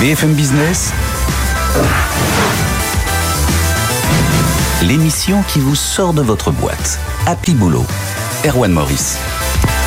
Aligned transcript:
BFM 0.00 0.32
Business, 0.34 0.92
l'émission 4.82 5.42
qui 5.48 5.58
vous 5.58 5.74
sort 5.74 6.12
de 6.14 6.22
votre 6.22 6.52
boîte. 6.52 7.00
Happy 7.26 7.52
Boulot. 7.52 7.84
Erwan 8.46 8.70
Maurice. 8.70 9.18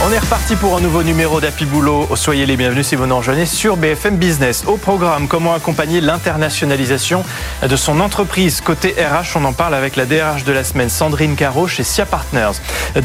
On 0.03 0.11
est 0.11 0.17
reparti 0.17 0.55
pour 0.55 0.75
un 0.75 0.81
nouveau 0.81 1.03
numéro 1.03 1.39
d'Happy 1.39 1.65
Boulot. 1.65 2.09
Soyez 2.15 2.47
les 2.47 2.57
bienvenus 2.57 2.87
si 2.87 2.95
vous 2.95 3.05
nous 3.05 3.17
rejoignez 3.17 3.45
sur 3.45 3.77
BFM 3.77 4.17
Business. 4.17 4.63
Au 4.65 4.77
programme, 4.77 5.27
comment 5.27 5.53
accompagner 5.53 6.01
l'internationalisation 6.01 7.23
de 7.61 7.75
son 7.75 7.99
entreprise. 7.99 8.61
Côté 8.61 8.95
RH, 8.97 9.37
on 9.37 9.45
en 9.45 9.53
parle 9.53 9.75
avec 9.75 9.95
la 9.95 10.07
DRH 10.07 10.43
de 10.43 10.53
la 10.53 10.63
semaine, 10.63 10.89
Sandrine 10.89 11.35
Caro, 11.35 11.67
chez 11.67 11.83
SIA 11.83 12.07
Partners. 12.07 12.53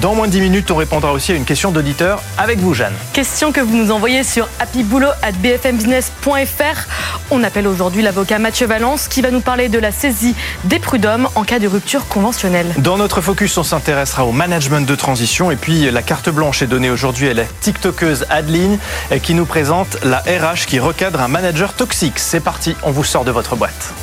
Dans 0.01 0.15
moins 0.15 0.27
de 0.27 0.33
10 0.33 0.41
minutes, 0.41 0.71
on 0.71 0.77
répondra 0.77 1.13
aussi 1.13 1.33
à 1.33 1.35
une 1.35 1.45
question 1.45 1.71
d'auditeur 1.71 2.23
avec 2.39 2.61
vous, 2.61 2.73
Jeanne. 2.73 2.95
Question 3.13 3.53
que 3.53 3.61
vous 3.61 3.77
nous 3.77 3.91
envoyez 3.91 4.25
sur 4.25 4.49
happyboulot.bfmbusiness.fr. 4.59 6.87
On 7.31 7.45
appelle 7.45 7.69
aujourd'hui 7.69 8.01
l'avocat 8.01 8.39
Mathieu 8.39 8.67
Valence 8.67 9.07
qui 9.07 9.21
va 9.21 9.31
nous 9.31 9.43
parler 9.43 9.69
de 9.69 9.79
la 9.79 9.93
saisie 9.93 10.35
des 10.65 10.79
prud'hommes 10.79 11.29
en 11.35 11.45
cas 11.45 11.59
de 11.59 11.69
rupture 11.69 12.09
conventionnelle. 12.09 12.73
Dans 12.79 12.97
notre 12.97 13.21
focus, 13.21 13.59
on 13.59 13.65
s'intéressera 13.65 14.25
au 14.25 14.33
management 14.33 14.87
de 14.87 14.95
transition 14.95 15.51
et 15.51 15.57
puis 15.57 15.91
la 15.91 16.01
carte 16.01 16.31
blanche 16.31 16.63
est 16.63 16.67
donnée 16.67 16.86
aujourd'hui 16.91 17.29
à 17.29 17.35
la 17.35 17.45
TikTokeuse 17.45 18.27
Adeline 18.31 18.79
qui 19.23 19.35
nous 19.35 19.47
présente 19.47 19.99
la 20.05 20.19
RH 20.19 20.67
qui 20.67 20.79
recadre 20.79 21.21
un 21.21 21.29
manager 21.29 21.73
toxique. 21.75 22.19
C'est 22.19 22.41
parti, 22.41 22.75
on 22.83 22.91
vous 22.91 23.05
sort 23.05 23.25
de 23.25 23.31
votre 23.31 23.57
boîte. 23.57 23.95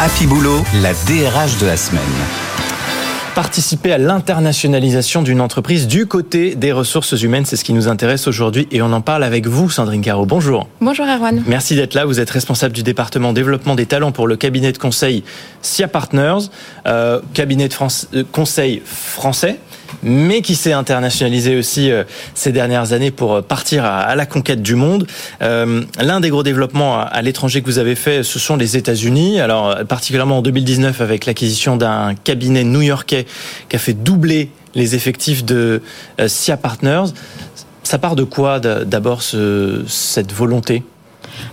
Happy 0.00 0.26
Boulot, 0.26 0.64
la 0.74 0.92
DRH 0.92 1.58
de 1.58 1.66
la 1.66 1.76
semaine 1.76 2.02
participer 3.38 3.92
à 3.92 3.98
l'internationalisation 3.98 5.22
d'une 5.22 5.40
entreprise 5.40 5.86
du 5.86 6.06
côté 6.06 6.56
des 6.56 6.72
ressources 6.72 7.12
humaines. 7.22 7.44
C'est 7.44 7.54
ce 7.54 7.62
qui 7.62 7.72
nous 7.72 7.86
intéresse 7.86 8.26
aujourd'hui 8.26 8.66
et 8.72 8.82
on 8.82 8.92
en 8.92 9.00
parle 9.00 9.22
avec 9.22 9.46
vous, 9.46 9.70
Sandrine 9.70 10.00
Caro. 10.00 10.26
Bonjour. 10.26 10.66
Bonjour, 10.80 11.06
Erwan. 11.06 11.44
Merci 11.46 11.76
d'être 11.76 11.94
là. 11.94 12.04
Vous 12.04 12.18
êtes 12.18 12.30
responsable 12.30 12.74
du 12.74 12.82
département 12.82 13.32
développement 13.32 13.76
des 13.76 13.86
talents 13.86 14.10
pour 14.10 14.26
le 14.26 14.34
cabinet 14.34 14.72
de 14.72 14.78
conseil 14.78 15.22
SIA 15.62 15.86
Partners, 15.86 16.50
euh, 16.88 17.20
cabinet 17.32 17.68
de 17.68 17.74
France, 17.74 18.08
euh, 18.12 18.24
conseil 18.32 18.82
français 18.84 19.60
mais 20.02 20.42
qui 20.42 20.54
s'est 20.54 20.72
internationalisé 20.72 21.56
aussi 21.56 21.90
euh, 21.90 22.04
ces 22.34 22.52
dernières 22.52 22.92
années 22.92 23.10
pour 23.10 23.34
euh, 23.34 23.42
partir 23.42 23.84
à, 23.84 24.14
la 24.14 24.26
conquête 24.26 24.62
du 24.62 24.74
monde. 24.74 25.06
Euh, 25.42 25.82
l'un 26.00 26.20
des 26.20 26.30
gros 26.30 26.42
développements 26.42 27.00
à 27.00 27.22
l'étranger 27.22 27.62
que 27.62 27.66
vous 27.66 27.78
avez 27.78 27.94
fait, 27.94 28.22
ce 28.22 28.38
sont 28.38 28.56
les 28.56 28.76
États-Unis. 28.76 29.40
Alors 29.40 29.84
particulièrement 29.86 30.38
en 30.38 30.42
2019 30.42 31.00
avec 31.00 31.26
l'acquisition 31.26 31.76
d'un 31.76 32.14
cabinet 32.14 32.64
new-yorkais 32.64 33.26
qui 33.68 33.76
a 33.76 33.78
fait 33.78 33.94
doubler 33.94 34.50
les 34.74 34.94
effectifs 34.94 35.44
de 35.44 35.82
SIA 36.26 36.56
Partners. 36.56 37.12
Ça 37.82 37.98
part 37.98 38.16
de 38.16 38.24
quoi 38.24 38.60
d'abord 38.60 39.22
cette 39.22 40.32
volonté? 40.32 40.82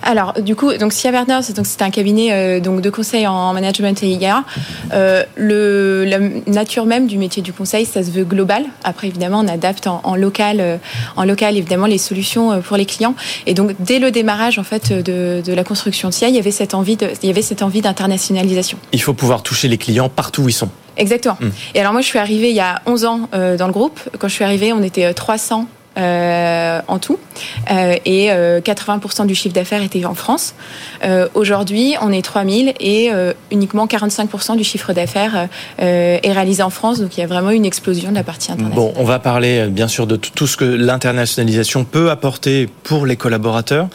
Alors, 0.02 0.33
du 0.41 0.55
coup, 0.55 0.73
donc 0.73 0.94
SIA 0.94 1.11
Partners, 1.11 1.41
c'est 1.41 1.81
un 1.81 1.89
cabinet 1.89 2.31
euh, 2.31 2.59
donc 2.59 2.81
de 2.81 2.89
conseil 2.89 3.28
en 3.28 3.53
management 3.53 4.02
et 4.03 4.08
IA. 4.08 4.44
Euh, 4.94 5.23
le, 5.36 6.05
la 6.05 6.19
nature 6.47 6.86
même 6.86 7.08
du 7.08 7.17
métier 7.17 7.41
du 7.41 7.53
conseil, 7.53 7.86
ça 7.86 8.03
se 8.03 8.11
veut 8.11 8.23
global. 8.23 8.66
Après, 8.83 9.08
évidemment, 9.08 9.39
on 9.39 9.47
adapte 9.47 9.88
en, 9.88 10.16
local, 10.16 10.58
euh, 10.59 10.78
en 11.16 11.25
local, 11.25 11.58
évidemment, 11.58 11.88
les 11.88 11.97
solutions 11.97 12.61
pour 12.61 12.78
les 12.78 12.86
clients. 12.86 13.16
Et 13.45 13.53
donc, 13.53 13.72
dès 13.80 14.00
le 14.00 14.11
démarrage, 14.11 14.59
en 14.59 14.63
fait, 14.63 14.91
de, 14.94 15.41
de 15.45 15.53
la 15.53 15.63
construction 15.63 16.09
de 16.09 16.13
SIA, 16.13 16.30
il 16.30 16.36
y 16.36 16.39
avait 16.39 16.52
cette 16.52 16.73
envie 16.73 16.97
de, 16.97 17.09
il 17.23 17.28
y 17.28 17.31
avait 17.31 17.41
cette 17.41 17.61
envie 17.61 17.81
d'internationalisation. 17.81 18.78
Il 18.91 19.02
faut 19.02 19.13
pouvoir 19.13 19.44
toucher 19.44 19.67
les 19.67 19.78
clients 19.78 20.09
partout 20.09 20.44
où 20.44 20.50
ils 20.50 20.53
sont. 20.53 20.69
Exactement. 20.97 21.38
Hmm. 21.41 21.50
Et 21.73 21.81
alors 21.81 21.91
moi, 21.91 22.02
je 22.02 22.08
suis 22.08 22.19
arrivée 22.19 22.50
il 22.50 22.56
y 22.56 22.61
a 22.61 22.81
11 22.86 23.06
ans 23.06 23.30
dans 23.31 23.67
le 23.67 23.73
groupe. 23.73 24.00
Quand 24.17 24.28
je 24.28 24.33
suis 24.33 24.45
arrivée, 24.45 24.72
on 24.72 24.81
était 24.81 25.13
300 25.13 25.67
euh, 25.98 26.82
en 26.88 27.00
tout, 27.00 27.18
euh, 27.72 27.96
et 28.04 28.28
80% 28.28 29.22
euh, 29.22 29.26
du 29.26 29.34
chiffre 29.34 29.56
d'affaires 29.56 29.82
était 29.82 30.04
en 30.06 30.14
France. 30.14 30.54
Aujourd'hui, 31.34 31.96
on 32.02 32.12
est 32.12 32.22
3000 32.22 32.74
et 32.80 33.12
uniquement 33.52 33.86
45% 33.86 34.58
du 34.58 34.64
chiffre 34.64 34.94
d'affaires 34.94 35.48
est 35.78 36.32
réalisé 36.32 36.64
en 36.64 36.70
France, 36.70 37.00
donc 37.00 37.18
il 37.18 37.22
y 37.22 37.24
a 37.24 37.28
vraiment 37.28 37.52
une 37.52 37.66
explosion 37.66 38.09
de 38.09 38.16
la 38.16 38.24
partie 38.24 38.52
internationale. 38.52 38.94
Bon, 38.94 39.02
on 39.02 39.06
va 39.06 39.19
parler 39.19 39.68
bien 39.68 39.88
sûr 39.88 40.08
de 40.08 40.16
tout 40.16 40.47
ce 40.47 40.58
que 40.58 40.66
l'internationalisation 40.66 41.86
peut 41.86 42.09
apporter 42.09 42.68
pour 42.84 43.06
les 43.06 43.16
collaborateurs, 43.16 43.88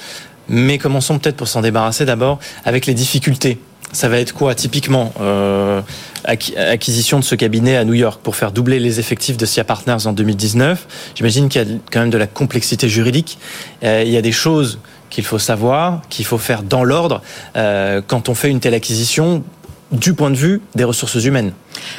mais 0.48 0.78
commençons 0.78 1.18
peut-être 1.18 1.36
pour 1.36 1.48
s'en 1.48 1.60
débarrasser 1.60 2.04
d'abord 2.04 2.38
avec 2.64 2.86
les 2.86 2.94
difficultés 2.94 3.58
ça 3.92 4.08
va 4.08 4.18
être 4.18 4.32
quoi 4.32 4.54
typiquement 4.54 5.12
euh, 5.20 5.80
acquisition 6.24 7.18
de 7.18 7.24
ce 7.24 7.34
cabinet 7.34 7.76
à 7.76 7.84
New 7.84 7.94
York 7.94 8.20
pour 8.22 8.36
faire 8.36 8.52
doubler 8.52 8.78
les 8.78 9.00
effectifs 9.00 9.36
de 9.36 9.46
SIA 9.46 9.64
Partners 9.64 10.06
en 10.06 10.12
2019 10.12 10.86
J'imagine 11.14 11.48
qu'il 11.48 11.62
y 11.62 11.64
a 11.64 11.78
quand 11.90 12.00
même 12.00 12.10
de 12.10 12.18
la 12.18 12.26
complexité 12.26 12.88
juridique. 12.88 13.38
Euh, 13.82 14.02
il 14.04 14.12
y 14.12 14.16
a 14.16 14.22
des 14.22 14.32
choses 14.32 14.78
qu'il 15.08 15.24
faut 15.24 15.38
savoir, 15.38 16.02
qu'il 16.08 16.24
faut 16.24 16.38
faire 16.38 16.62
dans 16.62 16.84
l'ordre 16.84 17.22
euh, 17.56 18.00
quand 18.06 18.28
on 18.28 18.34
fait 18.34 18.48
une 18.48 18.60
telle 18.60 18.74
acquisition 18.74 19.42
du 19.90 20.14
point 20.14 20.30
de 20.30 20.36
vue 20.36 20.60
des 20.74 20.84
ressources 20.84 21.24
humaines. 21.24 21.52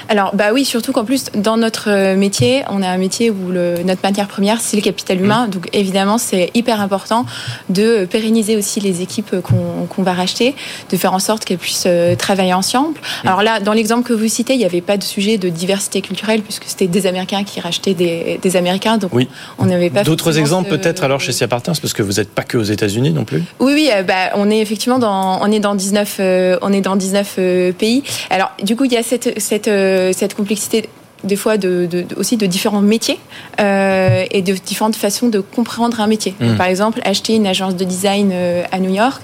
Alors, 0.10 0.36
bah 0.36 0.52
oui, 0.54 0.66
surtout 0.66 0.92
qu'en 0.92 1.06
plus, 1.06 1.26
dans 1.36 1.58
notre 1.58 1.90
euh, 1.90 2.16
métier, 2.16 2.64
on 2.70 2.82
a 2.82 2.88
un 2.90 2.98
métier 2.98 3.30
où 3.30 3.52
le, 3.52 3.84
notre 3.84 4.02
matière 4.04 4.28
première, 4.28 4.62
c'est 4.62 4.76
le 4.76 4.82
capital 4.82 5.18
mmh. 5.18 5.24
humain. 5.24 5.48
Donc, 5.48 5.70
évidemment, 5.74 6.18
c'est 6.18 6.52
hyper 6.54 6.82
important 6.82 7.26
de 7.70 8.06
pérenniser 8.06 8.58
aussi 8.58 8.80
les 8.80 9.02
équipes 9.02 9.36
qu'on 9.42 10.04
va 10.04 10.14
racheter, 10.14 10.56
de 10.90 10.98
faire 10.98 11.14
en 11.14 11.20
sorte 11.20 11.46
qu'elles 11.46 11.58
puissent 11.58 11.84
euh, 11.88 12.16
travailler 12.16 12.54
ensemble. 12.54 13.00
Mmh. 13.00 13.28
Alors 13.28 13.44
là, 13.44 13.60
dans 13.60 13.74
l'exemple 13.74 14.08
que 14.08 14.14
vous 14.14 14.28
citez, 14.28 14.54
il 14.54 14.60
n'y 14.60 14.66
avait 14.66 14.82
pas 14.82 14.98
de 14.98 15.04
sujet 15.04 15.38
de 15.38 15.50
diversité 15.50 16.02
culturelle, 16.02 16.42
puisque 16.42 16.66
c'était 16.66 16.88
des 16.88 17.08
Américains 17.08 17.44
qui 17.44 17.60
rachetaient 17.60 17.94
des, 17.94 18.40
des 18.42 18.56
Américains. 18.58 18.98
Donc, 18.98 19.14
oui. 19.14 19.28
on 19.58 19.66
n'avait 19.66 19.90
pas. 19.90 20.04
D'autres 20.04 20.38
exemples, 20.38 20.70
peut-être, 20.70 21.04
alors, 21.04 21.20
chez 21.20 21.32
Siapartens, 21.32 21.80
parce 21.82 21.94
que 21.94 22.04
vous 22.04 22.14
n'êtes 22.14 22.30
pas 22.30 22.44
que 22.44 22.58
aux 22.58 22.64
États-Unis 22.64 23.12
non 23.12 23.26
plus? 23.26 23.44
Oui, 23.60 23.74
oui, 23.74 23.90
euh, 23.94 24.04
bah, 24.04 24.32
on 24.36 24.50
est 24.50 24.60
effectivement 24.60 25.00
dans, 25.00 25.42
on 25.42 25.52
est 25.52 25.60
dans 25.60 25.76
19, 25.76 26.60
on 26.62 26.74
est 26.74 26.82
dans 26.82 26.96
19 26.96 27.40
pays. 27.78 28.04
Alors, 28.30 28.52
du 28.62 28.76
coup, 28.76 28.86
il 28.86 28.92
y 28.92 28.98
a 28.98 29.04
cette, 29.04 29.40
cette 29.40 29.68
cette, 30.14 30.34
complexité 30.36 30.90
des 31.24 31.36
fois 31.36 31.58
de, 31.58 31.88
aussi 32.18 32.36
de 32.36 32.48
différents 32.48 32.82
métiers 32.82 33.20
euh, 33.60 34.26
et 34.32 34.42
de 34.42 34.54
différentes 34.54 34.96
façons 34.96 35.28
de 35.28 35.40
comprendre 35.40 36.02
un 36.02 36.08
métier. 36.08 36.34
Mmh. 36.40 36.56
par 36.56 36.66
exemple, 36.66 37.00
acheter 37.04 37.36
une 37.36 37.46
agence 37.46 37.76
de 37.76 37.84
design 37.84 38.32
euh, 38.34 38.64
à 38.72 38.80
New 38.80 38.94
York 38.94 39.22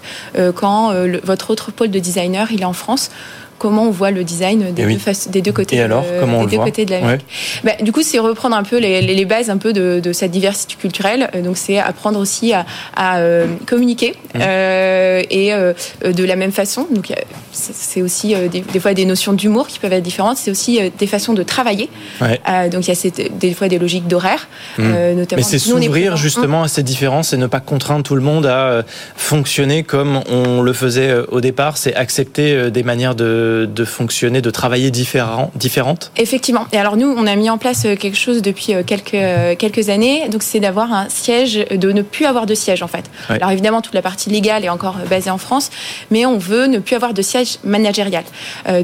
quand 0.55 0.93
votre 1.23 1.49
autre 1.49 1.71
pôle 1.71 1.89
de 1.89 1.99
designer 1.99 2.51
il 2.51 2.61
est 2.61 2.65
en 2.65 2.73
France 2.73 3.09
comment 3.57 3.83
on 3.83 3.91
voit 3.91 4.11
le 4.11 4.23
design 4.23 4.71
des, 4.73 4.83
eh 4.83 4.95
deux, 4.95 5.31
des 5.31 5.41
deux, 5.41 5.51
côtés, 5.51 5.79
alors, 5.81 6.03
de, 6.03 6.45
des 6.45 6.57
deux 6.57 6.63
côtés 6.63 6.85
de 6.85 6.91
l'Amérique. 6.91 7.25
Bah, 7.63 7.73
du 7.81 7.91
coup, 7.91 8.03
c'est 8.03 8.19
reprendre 8.19 8.55
un 8.55 8.63
peu 8.63 8.77
les, 8.77 9.01
les, 9.01 9.25
bases 9.25 9.49
un 9.49 9.57
peu 9.57 9.73
de, 9.73 9.99
de, 9.99 10.13
cette 10.13 10.31
diversité 10.31 10.75
culturelle. 10.75 11.29
Euh, 11.35 11.41
donc, 11.41 11.57
c'est 11.57 11.79
apprendre 11.79 12.19
aussi 12.19 12.53
à, 12.53 12.65
à 12.95 13.17
euh, 13.17 13.47
communiquer 13.65 14.11
mmh. 14.33 14.39
euh, 14.41 15.23
et 15.29 15.53
euh, 15.53 15.73
de 16.03 16.23
la 16.23 16.35
même 16.35 16.51
façon. 16.51 16.87
Donc, 16.91 17.11
c'est 17.51 18.01
aussi 18.01 18.35
des, 18.51 18.61
des, 18.61 18.79
fois 18.79 18.93
des 18.93 19.05
notions 19.05 19.33
d'humour 19.33 19.67
qui 19.67 19.79
peuvent 19.79 19.93
être 19.93 20.03
différentes. 20.03 20.37
C'est 20.37 20.51
aussi 20.51 20.79
des 20.97 21.07
façons 21.07 21.33
de 21.33 21.43
travailler. 21.43 21.89
Ouais. 22.21 22.39
donc, 22.69 22.87
il 22.87 22.93
y 22.93 23.07
a 23.07 23.29
des 23.39 23.53
fois 23.53 23.67
des 23.67 23.79
logiques 23.79 24.07
d'horaire, 24.07 24.47
mmh. 24.77 24.83
notamment. 25.15 25.37
Mais 25.37 25.43
c'est 25.43 25.59
s'ouvrir 25.59 26.17
justement 26.17 26.63
à 26.63 26.67
ces 26.67 26.83
différences 26.83 27.33
et 27.33 27.37
ne 27.37 27.47
pas 27.47 27.59
contraindre 27.59 28.03
tout 28.03 28.15
le 28.15 28.21
monde 28.21 28.45
à 28.45 28.83
fonctionner 29.15 29.83
comme 29.83 30.21
on 30.29 30.61
le 30.61 30.73
faisait 30.73 31.13
au 31.29 31.41
départ. 31.41 31.77
C'est 31.77 31.95
accepter 31.95 32.69
des 32.69 32.83
manières 32.83 33.15
de 33.15 33.46
de, 33.65 33.85
fonctionner, 33.85 34.41
de 34.41 34.49
travailler 34.49 34.91
différent, 34.91 35.51
différentes 35.55 36.11
Effectivement. 36.17 36.65
Et 36.71 36.77
alors 36.77 36.97
nous, 36.97 37.07
on 37.07 37.25
a 37.27 37.35
mis 37.35 37.49
en 37.49 37.57
place 37.57 37.85
euh, 37.85 37.95
quelque 37.95 38.17
chose 38.17 38.41
depuis 38.41 38.73
euh, 38.73 38.83
quelques, 38.85 39.13
euh, 39.13 39.55
quelques 39.55 39.89
années. 39.89 40.27
Donc 40.29 40.43
c'est 40.43 40.59
d'avoir 40.59 40.91
un 40.91 41.09
siège, 41.09 41.65
de 41.69 41.91
ne 41.91 42.01
plus 42.01 42.25
avoir 42.25 42.45
de 42.45 42.55
siège 42.55 42.83
en 42.83 42.87
fait. 42.87 43.05
Alors 43.29 43.51
évidemment, 43.51 43.81
toute 43.81 43.93
la 43.93 44.01
partie 44.01 44.29
légale 44.29 44.65
est 44.65 44.69
encore 44.69 44.95
basée 45.09 45.29
en 45.29 45.37
France, 45.37 45.69
mais 46.11 46.25
on 46.25 46.37
veut 46.37 46.67
ne 46.67 46.79
plus 46.79 46.95
avoir 46.95 47.13
de 47.13 47.21
siège 47.21 47.57
managérial. 47.63 48.23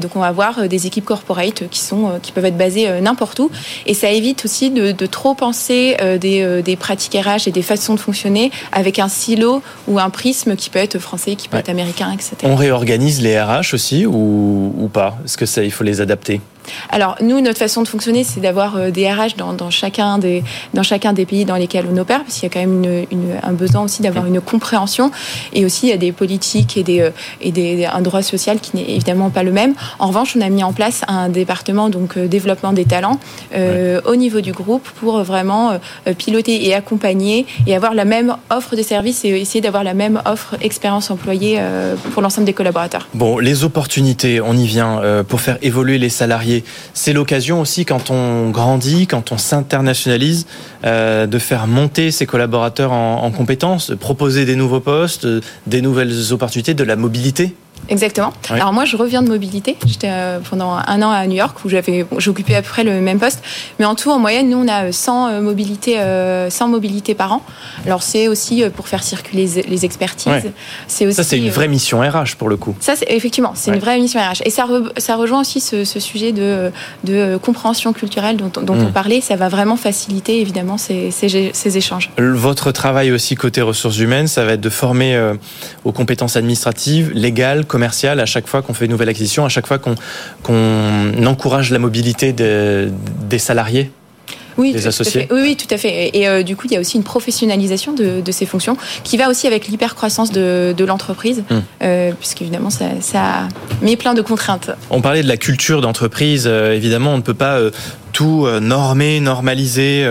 donc 0.00 0.16
on 0.16 0.20
va 0.20 0.26
avoir 0.26 0.68
des 0.68 0.86
équipes 0.86 1.04
corporate 1.04 1.68
qui, 1.70 1.80
sont, 1.80 2.18
qui 2.22 2.32
peuvent 2.32 2.44
être 2.44 2.56
basées 2.56 3.00
n'importe 3.00 3.38
où. 3.38 3.50
Et 3.86 3.94
ça 3.94 4.10
évite 4.10 4.44
aussi 4.44 4.70
de, 4.70 4.92
de 4.92 5.06
trop 5.06 5.34
penser 5.34 5.96
des, 6.20 6.62
des 6.62 6.76
pratiques 6.76 7.14
RH 7.14 7.48
et 7.48 7.50
des 7.50 7.62
façons 7.62 7.94
de 7.94 8.00
fonctionner 8.00 8.50
avec 8.72 8.98
un 8.98 9.08
silo 9.08 9.62
ou 9.88 9.98
un 9.98 10.10
prisme 10.10 10.56
qui 10.56 10.70
peut 10.70 10.78
être 10.78 10.98
français, 10.98 11.36
qui 11.36 11.48
peut 11.48 11.58
être 11.58 11.68
américain, 11.68 12.10
etc. 12.12 12.36
On 12.44 12.56
réorganise 12.56 13.20
les 13.20 13.40
RH 13.40 13.74
aussi 13.74 14.06
ou 14.06 14.53
ou, 14.54 14.88
pas? 14.88 15.18
Est-ce 15.24 15.36
que 15.36 15.46
ça, 15.46 15.62
il 15.62 15.72
faut 15.72 15.84
les 15.84 16.00
adapter? 16.00 16.40
Alors 16.90 17.16
nous, 17.20 17.40
notre 17.40 17.58
façon 17.58 17.82
de 17.82 17.88
fonctionner, 17.88 18.24
c'est 18.24 18.40
d'avoir 18.40 18.76
euh, 18.76 18.90
des 18.90 19.10
RH 19.10 19.36
dans, 19.36 19.52
dans, 19.52 19.70
chacun 19.70 20.18
des, 20.18 20.42
dans 20.74 20.82
chacun 20.82 21.12
des 21.12 21.26
pays 21.26 21.44
dans 21.44 21.56
lesquels 21.56 21.86
on 21.90 21.96
opère, 21.96 22.22
parce 22.22 22.34
qu'il 22.34 22.44
y 22.44 22.46
a 22.46 22.50
quand 22.50 22.60
même 22.60 22.84
une, 22.84 23.06
une, 23.10 23.32
un 23.42 23.52
besoin 23.52 23.82
aussi 23.82 24.02
d'avoir 24.02 24.26
une 24.26 24.40
compréhension, 24.40 25.10
et 25.52 25.64
aussi 25.64 25.86
il 25.86 25.90
y 25.90 25.92
a 25.92 25.96
des 25.96 26.12
politiques 26.12 26.76
et, 26.76 26.82
des, 26.82 27.00
euh, 27.00 27.10
et 27.40 27.52
des, 27.52 27.86
un 27.86 28.00
droit 28.00 28.22
social 28.22 28.60
qui 28.60 28.76
n'est 28.76 28.88
évidemment 28.88 29.30
pas 29.30 29.42
le 29.42 29.52
même. 29.52 29.74
En 29.98 30.08
revanche, 30.08 30.34
on 30.36 30.40
a 30.40 30.48
mis 30.48 30.64
en 30.64 30.72
place 30.72 31.02
un 31.08 31.28
département 31.28 31.88
donc 31.88 32.16
euh, 32.16 32.28
développement 32.28 32.72
des 32.72 32.84
talents 32.84 33.18
euh, 33.54 34.00
au 34.04 34.16
niveau 34.16 34.40
du 34.40 34.52
groupe 34.52 34.88
pour 35.00 35.22
vraiment 35.22 35.78
piloter 36.18 36.66
et 36.66 36.74
accompagner 36.74 37.46
et 37.66 37.74
avoir 37.74 37.94
la 37.94 38.04
même 38.04 38.36
offre 38.50 38.76
de 38.76 38.82
services 38.82 39.24
et 39.24 39.28
essayer 39.28 39.60
d'avoir 39.60 39.84
la 39.84 39.94
même 39.94 40.20
offre 40.24 40.56
expérience 40.60 41.10
employée 41.10 41.60
pour 42.12 42.22
l'ensemble 42.22 42.46
des 42.46 42.52
collaborateurs. 42.52 43.08
Bon, 43.14 43.38
les 43.38 43.64
opportunités, 43.64 44.40
on 44.40 44.56
y 44.56 44.66
vient 44.66 45.00
pour 45.28 45.40
faire 45.40 45.58
évoluer 45.62 45.98
les 45.98 46.08
salariés 46.08 46.53
C'est 46.92 47.12
l'occasion 47.12 47.60
aussi, 47.60 47.84
quand 47.84 48.10
on 48.10 48.50
grandit, 48.50 49.06
quand 49.06 49.32
on 49.32 49.38
s'internationalise, 49.38 50.46
euh, 50.84 51.26
de 51.26 51.38
faire 51.38 51.66
monter 51.66 52.10
ses 52.10 52.26
collaborateurs 52.26 52.92
en, 52.92 53.24
en 53.24 53.30
compétences, 53.30 53.90
de 53.90 53.96
proposer 53.96 54.44
des 54.44 54.54
nouveaux 54.54 54.80
postes, 54.80 55.26
des 55.66 55.80
nouvelles 55.80 56.32
opportunités, 56.32 56.74
de 56.74 56.84
la 56.84 56.96
mobilité. 56.96 57.54
Exactement. 57.88 58.32
Alors 58.50 58.72
moi, 58.72 58.84
je 58.84 58.96
reviens 58.96 59.22
de 59.22 59.28
mobilité. 59.28 59.76
J'étais 59.86 60.08
euh, 60.10 60.38
pendant 60.48 60.72
un 60.74 61.02
an 61.02 61.10
à 61.10 61.26
New 61.26 61.36
York 61.36 61.64
où 61.64 61.68
j'avais, 61.68 62.06
j'occupais 62.18 62.54
à 62.54 62.62
peu 62.62 62.68
près 62.68 62.84
le 62.84 63.00
même 63.00 63.18
poste. 63.18 63.42
Mais 63.78 63.84
en 63.84 63.94
tout, 63.94 64.10
en 64.10 64.18
moyenne, 64.18 64.48
nous, 64.48 64.58
on 64.58 64.68
a 64.68 64.92
100 64.92 65.28
euh, 65.28 65.40
mobilités, 65.40 65.94
100 65.94 65.98
euh, 66.00 66.68
mobilités 66.68 67.14
par 67.14 67.32
an. 67.32 67.42
Alors 67.86 68.02
c'est 68.02 68.28
aussi 68.28 68.64
pour 68.74 68.88
faire 68.88 69.02
circuler 69.02 69.48
les 69.68 69.84
expertises. 69.84 70.32
C'est 70.86 71.06
aussi. 71.06 71.16
Ça, 71.16 71.24
c'est 71.24 71.38
une 71.38 71.50
vraie 71.50 71.68
mission 71.68 72.00
RH 72.00 72.36
pour 72.38 72.48
le 72.48 72.56
coup. 72.56 72.74
Ça, 72.80 72.96
c'est 72.96 73.10
effectivement, 73.10 73.52
c'est 73.54 73.72
une 73.72 73.80
vraie 73.80 73.98
mission 73.98 74.20
RH. 74.20 74.42
Et 74.44 74.50
ça, 74.50 74.66
ça 74.96 75.16
rejoint 75.16 75.40
aussi 75.40 75.60
ce, 75.60 75.84
sujet 75.84 76.32
de, 76.32 76.70
de 77.04 77.38
compréhension 77.40 77.92
culturelle 77.92 78.36
dont, 78.36 78.50
dont 78.62 78.74
on 78.74 78.88
mm. 78.88 78.92
parlait. 78.92 79.20
Ça 79.20 79.36
va 79.36 79.48
vraiment 79.48 79.76
faciliter 79.76 80.40
évidemment 80.40 80.78
ces, 80.78 81.10
ces, 81.10 81.50
ces, 81.52 81.76
échanges. 81.76 82.10
Votre 82.18 82.72
travail 82.72 83.12
aussi 83.12 83.34
côté 83.34 83.62
ressources 83.62 83.98
humaines, 83.98 84.26
ça 84.26 84.44
va 84.44 84.52
être 84.52 84.60
de 84.60 84.70
former 84.70 85.34
aux 85.84 85.92
compétences 85.92 86.36
administratives, 86.36 87.12
légales 87.12 87.66
commercial 87.74 88.20
à 88.20 88.26
chaque 88.26 88.46
fois 88.46 88.62
qu'on 88.62 88.72
fait 88.72 88.84
une 88.84 88.92
nouvelle 88.92 89.08
acquisition, 89.08 89.44
à 89.44 89.48
chaque 89.48 89.66
fois 89.66 89.78
qu'on 89.78 91.26
encourage 91.26 91.72
la 91.72 91.80
mobilité 91.80 92.32
des 92.32 93.38
salariés 93.38 93.90
oui, 94.56 94.72
des 94.72 94.86
associés 94.86 95.26
oui, 95.32 95.40
oui, 95.42 95.56
tout 95.56 95.72
à 95.74 95.78
fait. 95.78 96.16
Et 96.16 96.28
euh, 96.28 96.42
du 96.42 96.54
coup, 96.54 96.66
il 96.66 96.72
y 96.72 96.76
a 96.76 96.80
aussi 96.80 96.96
une 96.96 97.02
professionnalisation 97.02 97.92
de, 97.92 98.22
ces 98.30 98.46
fonctions 98.46 98.76
qui 99.02 99.16
va 99.16 99.28
aussi 99.28 99.48
avec 99.48 99.66
l'hypercroissance 99.66 100.30
de, 100.30 100.74
de 100.76 100.84
l'entreprise, 100.84 101.42
hum. 101.50 101.62
euh, 101.82 102.12
puisqu'évidemment, 102.12 102.70
ça, 102.70 102.86
ça, 103.00 103.48
met 103.82 103.96
plein 103.96 104.14
de 104.14 104.22
contraintes. 104.22 104.70
On 104.90 105.00
parlait 105.00 105.22
de 105.22 105.28
la 105.28 105.36
culture 105.36 105.80
d'entreprise. 105.80 106.44
Euh, 106.46 106.72
évidemment, 106.72 107.14
on 107.14 107.16
ne 107.16 107.22
peut 107.22 107.34
pas 107.34 107.58
tout 108.12 108.46
normer, 108.60 109.18
normaliser. 109.18 110.06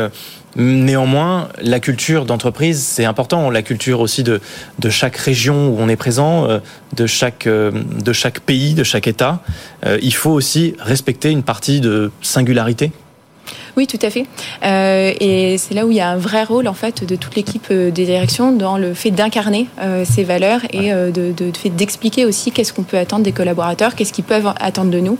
Néanmoins, 0.56 1.50
la 1.62 1.80
culture 1.80 2.26
d'entreprise, 2.26 2.84
c'est 2.84 3.06
important. 3.06 3.50
La 3.50 3.64
culture 3.64 4.00
aussi 4.00 4.24
de, 4.24 4.40
de 4.80 4.90
chaque 4.90 5.18
région 5.18 5.70
où 5.70 5.78
on 5.80 5.90
est 5.90 5.96
présent, 5.96 6.46
euh, 6.46 6.60
de 6.96 7.08
chaque, 7.08 7.48
euh, 7.48 7.72
de 7.72 8.14
chaque 8.14 8.40
pays, 8.40 8.76
de 8.76 8.84
chaque 8.84 9.08
État. 9.08 9.42
Euh, 9.86 9.98
il 10.02 10.14
faut 10.14 10.30
aussi 10.30 10.76
respecter 10.80 11.32
une 11.32 11.44
partie 11.44 11.82
de 11.82 12.12
singularité. 12.22 12.92
Oui, 13.76 13.88
tout 13.88 14.00
à 14.04 14.12
fait. 14.12 14.26
et 14.62 15.58
c'est 15.58 15.74
là 15.74 15.86
où 15.88 15.90
il 15.90 15.98
y 15.98 16.00
a 16.00 16.08
un 16.08 16.16
vrai 16.16 16.44
rôle 16.44 16.68
en 16.68 16.76
fait 16.76 17.04
de 17.04 17.16
toute 17.16 17.36
l'équipe 17.36 17.74
des 17.74 18.06
directions 18.06 18.52
dans 18.52 18.78
le 18.78 18.94
fait 18.94 19.10
d'incarner 19.10 19.68
ces 20.06 20.24
valeurs 20.24 20.62
et 20.70 20.92
de, 20.92 21.32
de 21.32 21.52
fait 21.58 21.72
d'expliquer 21.72 22.26
aussi 22.26 22.52
qu'est-ce 22.52 22.72
qu'on 22.72 22.84
peut 22.84 23.00
attendre 23.00 23.24
des 23.24 23.32
collaborateurs, 23.32 23.96
qu'est-ce 23.96 24.14
qu'ils 24.14 24.24
peuvent 24.24 24.54
attendre 24.60 24.92
de 24.92 25.00
nous 25.00 25.18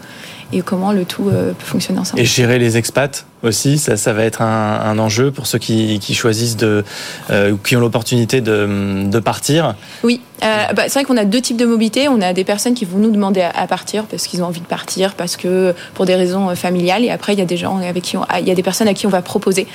et 0.54 0.62
comment 0.62 0.92
le 0.92 1.04
tout 1.04 1.24
peut 1.24 1.54
fonctionner 1.58 2.00
ensemble. 2.00 2.22
Et 2.22 2.26
gérer 2.26 2.60
les 2.60 2.78
expats 2.78 3.26
aussi, 3.44 3.78
ça, 3.78 3.98
ça 3.98 4.14
va 4.14 4.24
être 4.24 4.42
un, 4.42 4.80
un 4.82 4.98
enjeu 5.00 5.32
pour 5.32 5.48
ceux 5.48 5.60
qui, 5.60 6.00
qui 6.00 6.14
choisissent 6.14 6.58
de, 6.58 6.84
euh, 7.30 7.56
qui 7.66 7.76
ont 7.76 7.80
l'opportunité 7.80 8.42
de, 8.42 9.06
de, 9.06 9.20
partir. 9.20 9.76
Oui, 10.04 10.22
euh, 10.44 10.74
bah, 10.74 10.84
c'est 10.88 11.00
vrai 11.00 11.04
qu'on 11.06 11.18
a 11.18 11.26
deux 11.26 11.42
types 11.42 11.58
de 11.58 11.66
mobilité. 11.66 12.10
On 12.10 12.22
a 12.22 12.34
des 12.34 12.44
personnes 12.44 12.74
qui 12.74 12.86
vont 12.86 12.98
nous 12.98 13.12
demander 13.12 13.42
à, 13.42 13.68
partir 13.68 14.06
parce 14.06 14.28
qu'ils 14.28 14.44
ont 14.44 14.48
envie 14.48 14.62
de 14.62 14.66
partir, 14.66 15.14
parce 15.14 15.38
que 15.38 15.74
pour 15.94 16.06
des 16.06 16.16
raisons 16.16 16.50
euh, 16.50 16.56
familiales. 16.56 17.04
Et 17.04 17.12
après, 17.12 17.34
il 17.34 17.40
y 17.40 17.42
a 17.42 17.46
des 17.46 17.58
gens 17.58 17.78
avec 17.78 18.04
qui 18.04 18.18
on, 18.18 18.26
il 18.40 18.48
y 18.48 18.52
a 18.52 18.56
des 18.56 18.64
personnes 18.64 18.88
à 18.88 18.94
qui 18.94 19.08
on 19.08 19.10
va 19.10 19.22
proposer. 19.22 19.68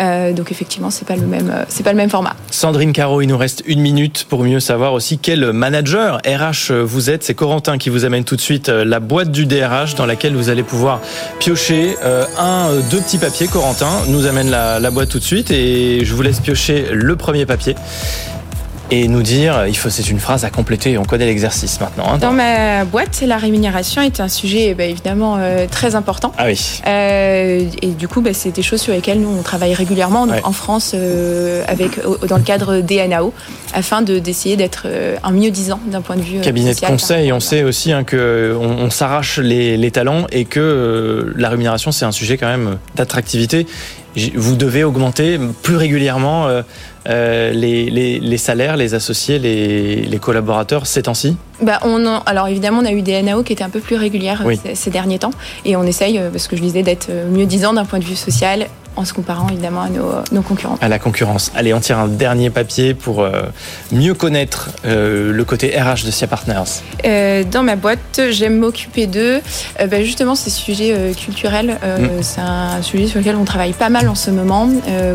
Euh, 0.00 0.32
donc 0.32 0.50
effectivement, 0.52 0.90
c'est 0.90 1.06
pas 1.06 1.16
le 1.16 1.26
même, 1.26 1.52
c'est 1.68 1.82
pas 1.82 1.92
le 1.92 1.96
même 1.96 2.10
format. 2.10 2.34
Sandrine 2.50 2.92
Caro, 2.92 3.20
il 3.20 3.26
nous 3.26 3.38
reste 3.38 3.62
une 3.66 3.80
minute 3.80 4.26
pour 4.28 4.44
mieux 4.44 4.60
savoir 4.60 4.92
aussi 4.92 5.18
quel 5.18 5.52
manager 5.52 6.20
RH 6.26 6.72
vous 6.72 7.10
êtes. 7.10 7.24
C'est 7.24 7.34
Corentin 7.34 7.78
qui 7.78 7.90
vous 7.90 8.04
amène 8.04 8.24
tout 8.24 8.36
de 8.36 8.40
suite 8.40 8.68
la 8.68 9.00
boîte 9.00 9.30
du 9.30 9.46
DRH 9.46 9.94
dans 9.94 10.06
laquelle 10.06 10.34
vous 10.34 10.50
allez 10.50 10.62
pouvoir 10.62 11.00
piocher 11.38 11.96
un, 12.38 12.70
deux 12.90 13.00
petits 13.00 13.11
papiers. 13.18 13.48
Corentin 13.48 14.02
nous 14.08 14.26
amène 14.26 14.50
la 14.50 14.90
boîte 14.90 15.08
tout 15.08 15.18
de 15.18 15.24
suite 15.24 15.50
et 15.50 16.04
je 16.04 16.14
vous 16.14 16.22
laisse 16.22 16.40
piocher 16.40 16.86
le 16.92 17.16
premier 17.16 17.46
papier 17.46 17.74
et 18.90 19.08
nous 19.08 19.22
dire, 19.22 19.66
il 19.66 19.76
faut, 19.76 19.90
c'est 19.90 20.08
une 20.10 20.20
phrase 20.20 20.44
à 20.44 20.50
compléter. 20.50 20.98
On 20.98 21.04
connaît 21.04 21.26
l'exercice 21.26 21.80
maintenant. 21.80 22.04
Hein. 22.12 22.18
Dans 22.18 22.32
ma 22.32 22.84
boîte, 22.84 23.22
la 23.26 23.36
rémunération 23.36 24.02
est 24.02 24.20
un 24.20 24.28
sujet 24.28 24.74
bah, 24.74 24.84
évidemment 24.84 25.36
euh, 25.38 25.66
très 25.70 25.94
important. 25.94 26.32
Ah 26.36 26.46
oui. 26.46 26.80
Euh, 26.86 27.64
et 27.80 27.88
du 27.88 28.08
coup, 28.08 28.20
bah, 28.20 28.30
c'est 28.32 28.50
des 28.50 28.62
choses 28.62 28.80
sur 28.80 28.92
lesquelles 28.92 29.20
nous 29.20 29.30
on 29.30 29.42
travaille 29.42 29.74
régulièrement 29.74 30.26
en 30.42 30.52
France 30.52 30.92
euh, 30.94 31.64
avec 31.68 32.00
dans 32.26 32.36
le 32.36 32.42
cadre 32.42 32.80
des 32.80 33.06
NAO 33.06 33.32
afin 33.74 34.02
de 34.02 34.18
d'essayer 34.18 34.56
d'être 34.56 34.86
un 35.22 35.30
mieux 35.32 35.50
disant 35.50 35.80
d'un 35.86 36.02
point 36.02 36.16
de 36.16 36.22
vue 36.22 36.40
cabinet 36.40 36.74
de 36.74 36.80
conseil. 36.80 37.32
On 37.32 37.40
sait 37.40 37.62
aussi 37.62 37.92
hein, 37.92 38.04
que 38.04 38.56
on, 38.60 38.90
s'arrache 38.90 39.38
les, 39.38 39.76
les, 39.76 39.90
talents 39.90 40.26
et 40.30 40.44
que 40.44 41.32
la 41.36 41.48
rémunération 41.48 41.92
c'est 41.92 42.04
un 42.04 42.12
sujet 42.12 42.36
quand 42.36 42.48
même 42.48 42.78
d'attractivité. 42.94 43.66
Vous 44.34 44.56
devez 44.56 44.84
augmenter 44.84 45.38
plus 45.62 45.76
régulièrement 45.76 46.48
euh, 47.08 47.50
les, 47.52 47.90
les, 47.90 48.20
les, 48.20 48.36
salaires, 48.36 48.76
les 48.76 48.94
associés, 48.94 49.40
les, 49.40 50.02
les 50.02 50.18
collaborateurs 50.20 50.86
ces 50.86 51.02
temps-ci? 51.02 51.36
Bah 51.60 51.80
on 51.82 52.06
Alors 52.26 52.46
évidemment, 52.46 52.80
on 52.80 52.84
a 52.84 52.92
eu 52.92 53.02
des 53.02 53.20
NAO 53.22 53.42
qui 53.42 53.52
étaient 53.52 53.64
un 53.64 53.70
peu 53.70 53.80
plus 53.80 53.96
régulières 53.96 54.42
euh, 54.46 54.54
ces, 54.62 54.76
ces, 54.76 54.90
derniers 54.90 55.18
temps. 55.18 55.32
Et 55.64 55.74
on 55.74 55.82
essaye, 55.82 56.18
euh, 56.18 56.30
parce 56.30 56.46
que 56.46 56.56
je 56.56 56.62
disais, 56.62 56.84
d'être 56.84 57.10
mieux 57.30 57.46
disant 57.46 57.72
d'un 57.72 57.84
point 57.84 57.98
de 57.98 58.04
vue 58.04 58.14
social 58.14 58.68
en 58.96 59.04
se 59.04 59.12
comparant 59.12 59.48
évidemment 59.48 59.82
à 59.82 59.88
nos, 59.88 60.42
concurrents. 60.42 60.78
À 60.80 60.88
la 60.88 60.98
concurrence. 60.98 61.50
Allez, 61.54 61.72
on 61.74 61.80
tire 61.80 61.98
un 61.98 62.08
dernier 62.08 62.50
papier 62.50 62.94
pour 62.94 63.20
euh, 63.20 63.42
mieux 63.90 64.14
connaître 64.14 64.70
euh, 64.84 65.32
le 65.32 65.44
côté 65.44 65.78
RH 65.80 66.04
de 66.04 66.10
SIA 66.10 66.26
Partners. 66.26 66.82
Euh, 67.04 67.44
dans 67.44 67.62
ma 67.62 67.76
boîte, 67.76 68.20
j'aime 68.30 68.58
m'occuper 68.58 69.06
d'eux. 69.06 69.40
Bah, 69.78 70.02
justement, 70.02 70.34
ces 70.34 70.50
sujets 70.50 71.12
culturels, 71.16 71.78
mm. 71.82 72.22
c'est 72.22 72.40
un 72.40 72.82
sujet 72.82 73.06
sur 73.06 73.20
lequel 73.20 73.36
on 73.36 73.44
travaille 73.44 73.72
pas 73.72 73.88
mal 73.88 74.08
en 74.08 74.14
ce 74.14 74.30
moment. 74.30 74.68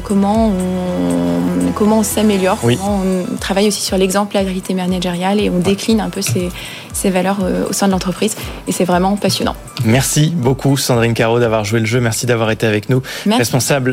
comment 0.03 0.47
on, 0.50 1.71
comment 1.73 2.00
on 2.00 2.03
s'améliore, 2.03 2.57
comment 2.62 3.01
on 3.03 3.38
travaille 3.38 3.68
aussi 3.68 3.81
sur 3.81 3.97
l'exemplarité 3.97 4.73
managériale 4.73 5.39
et 5.39 5.50
on 5.50 5.59
décline 5.59 6.01
un 6.01 6.09
peu 6.09 6.21
ces, 6.21 6.50
ces 6.94 7.09
valeurs 7.09 7.38
au 7.69 7.73
sein 7.73 7.88
de 7.88 7.91
l'entreprise. 7.91 8.35
Et 8.68 8.71
c'est 8.71 8.85
vraiment 8.85 9.15
passionnant. 9.15 9.56
Merci 9.85 10.33
beaucoup 10.35 10.77
Sandrine 10.77 11.13
Caro 11.13 11.39
d'avoir 11.39 11.63
joué 11.63 11.80
le 11.80 11.85
jeu. 11.85 12.00
Merci 12.00 12.25
d'avoir 12.25 12.51
été 12.51 12.65
avec 12.65 12.89
nous. 12.89 13.01
Merci 13.25 13.51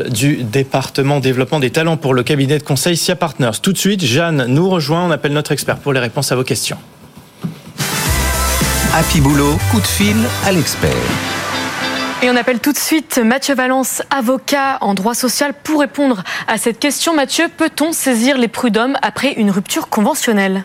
du 0.09 0.43
département 0.43 1.19
développement 1.19 1.59
des 1.59 1.69
talents 1.69 1.97
pour 1.97 2.13
le 2.13 2.23
cabinet 2.23 2.57
de 2.57 2.63
conseil 2.63 2.95
SIA 2.95 3.15
Partners. 3.15 3.59
Tout 3.61 3.73
de 3.73 3.77
suite, 3.77 4.03
Jeanne 4.03 4.45
nous 4.47 4.69
rejoint. 4.69 5.05
On 5.05 5.11
appelle 5.11 5.33
notre 5.33 5.51
expert 5.51 5.77
pour 5.77 5.93
les 5.93 5.99
réponses 5.99 6.31
à 6.31 6.35
vos 6.35 6.43
questions. 6.43 6.77
Happy 8.93 9.19
Boulot, 9.19 9.57
coup 9.71 9.81
de 9.81 9.87
fil 9.87 10.15
à 10.45 10.51
l'expert. 10.51 10.91
Et 12.23 12.29
on 12.29 12.35
appelle 12.37 12.59
tout 12.59 12.71
de 12.71 12.77
suite 12.77 13.19
Mathieu 13.23 13.53
Valence, 13.53 14.01
avocat 14.09 14.77
en 14.79 14.93
droit 14.93 15.13
social, 15.13 15.53
pour 15.63 15.81
répondre 15.81 16.23
à 16.47 16.57
cette 16.57 16.79
question. 16.79 17.13
Mathieu, 17.13 17.45
peut-on 17.55 17.91
saisir 17.91 18.37
les 18.37 18.47
prud'hommes 18.47 18.95
après 19.01 19.33
une 19.33 19.51
rupture 19.51 19.89
conventionnelle? 19.89 20.63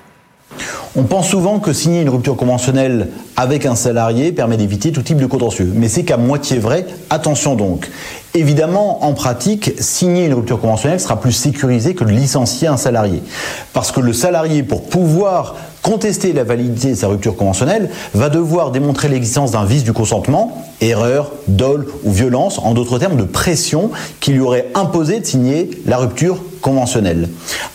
On 0.96 1.04
pense 1.04 1.28
souvent 1.28 1.60
que 1.60 1.72
signer 1.72 2.02
une 2.02 2.08
rupture 2.08 2.36
conventionnelle 2.36 3.08
avec 3.36 3.66
un 3.66 3.76
salarié 3.76 4.32
permet 4.32 4.56
d'éviter 4.56 4.90
tout 4.90 5.02
type 5.02 5.18
de 5.18 5.26
contentieux. 5.26 5.70
Mais 5.74 5.88
c'est 5.88 6.04
qu'à 6.04 6.16
moitié 6.16 6.58
vrai. 6.58 6.86
Attention 7.08 7.54
donc. 7.54 7.88
Évidemment, 8.34 9.04
en 9.04 9.12
pratique, 9.12 9.72
signer 9.80 10.26
une 10.26 10.34
rupture 10.34 10.60
conventionnelle 10.60 11.00
sera 11.00 11.20
plus 11.20 11.32
sécurisé 11.32 11.96
que 11.96 12.04
de 12.04 12.10
licencier 12.10 12.68
un 12.68 12.76
salarié. 12.76 13.24
Parce 13.72 13.90
que 13.90 13.98
le 13.98 14.12
salarié, 14.12 14.62
pour 14.62 14.84
pouvoir 14.84 15.56
contester 15.82 16.32
la 16.32 16.44
validité 16.44 16.90
de 16.90 16.94
sa 16.94 17.08
rupture 17.08 17.34
conventionnelle, 17.34 17.90
va 18.14 18.28
devoir 18.28 18.70
démontrer 18.70 19.08
l'existence 19.08 19.50
d'un 19.50 19.64
vice 19.64 19.82
du 19.82 19.92
consentement, 19.92 20.64
erreur, 20.80 21.32
dol 21.48 21.88
ou 22.04 22.12
violence, 22.12 22.60
en 22.60 22.72
d'autres 22.72 23.00
termes 23.00 23.16
de 23.16 23.24
pression 23.24 23.90
qui 24.20 24.30
lui 24.30 24.40
aurait 24.40 24.68
imposé 24.74 25.18
de 25.18 25.26
signer 25.26 25.68
la 25.86 25.96
rupture 25.96 26.38
conventionnelle. 26.60 27.28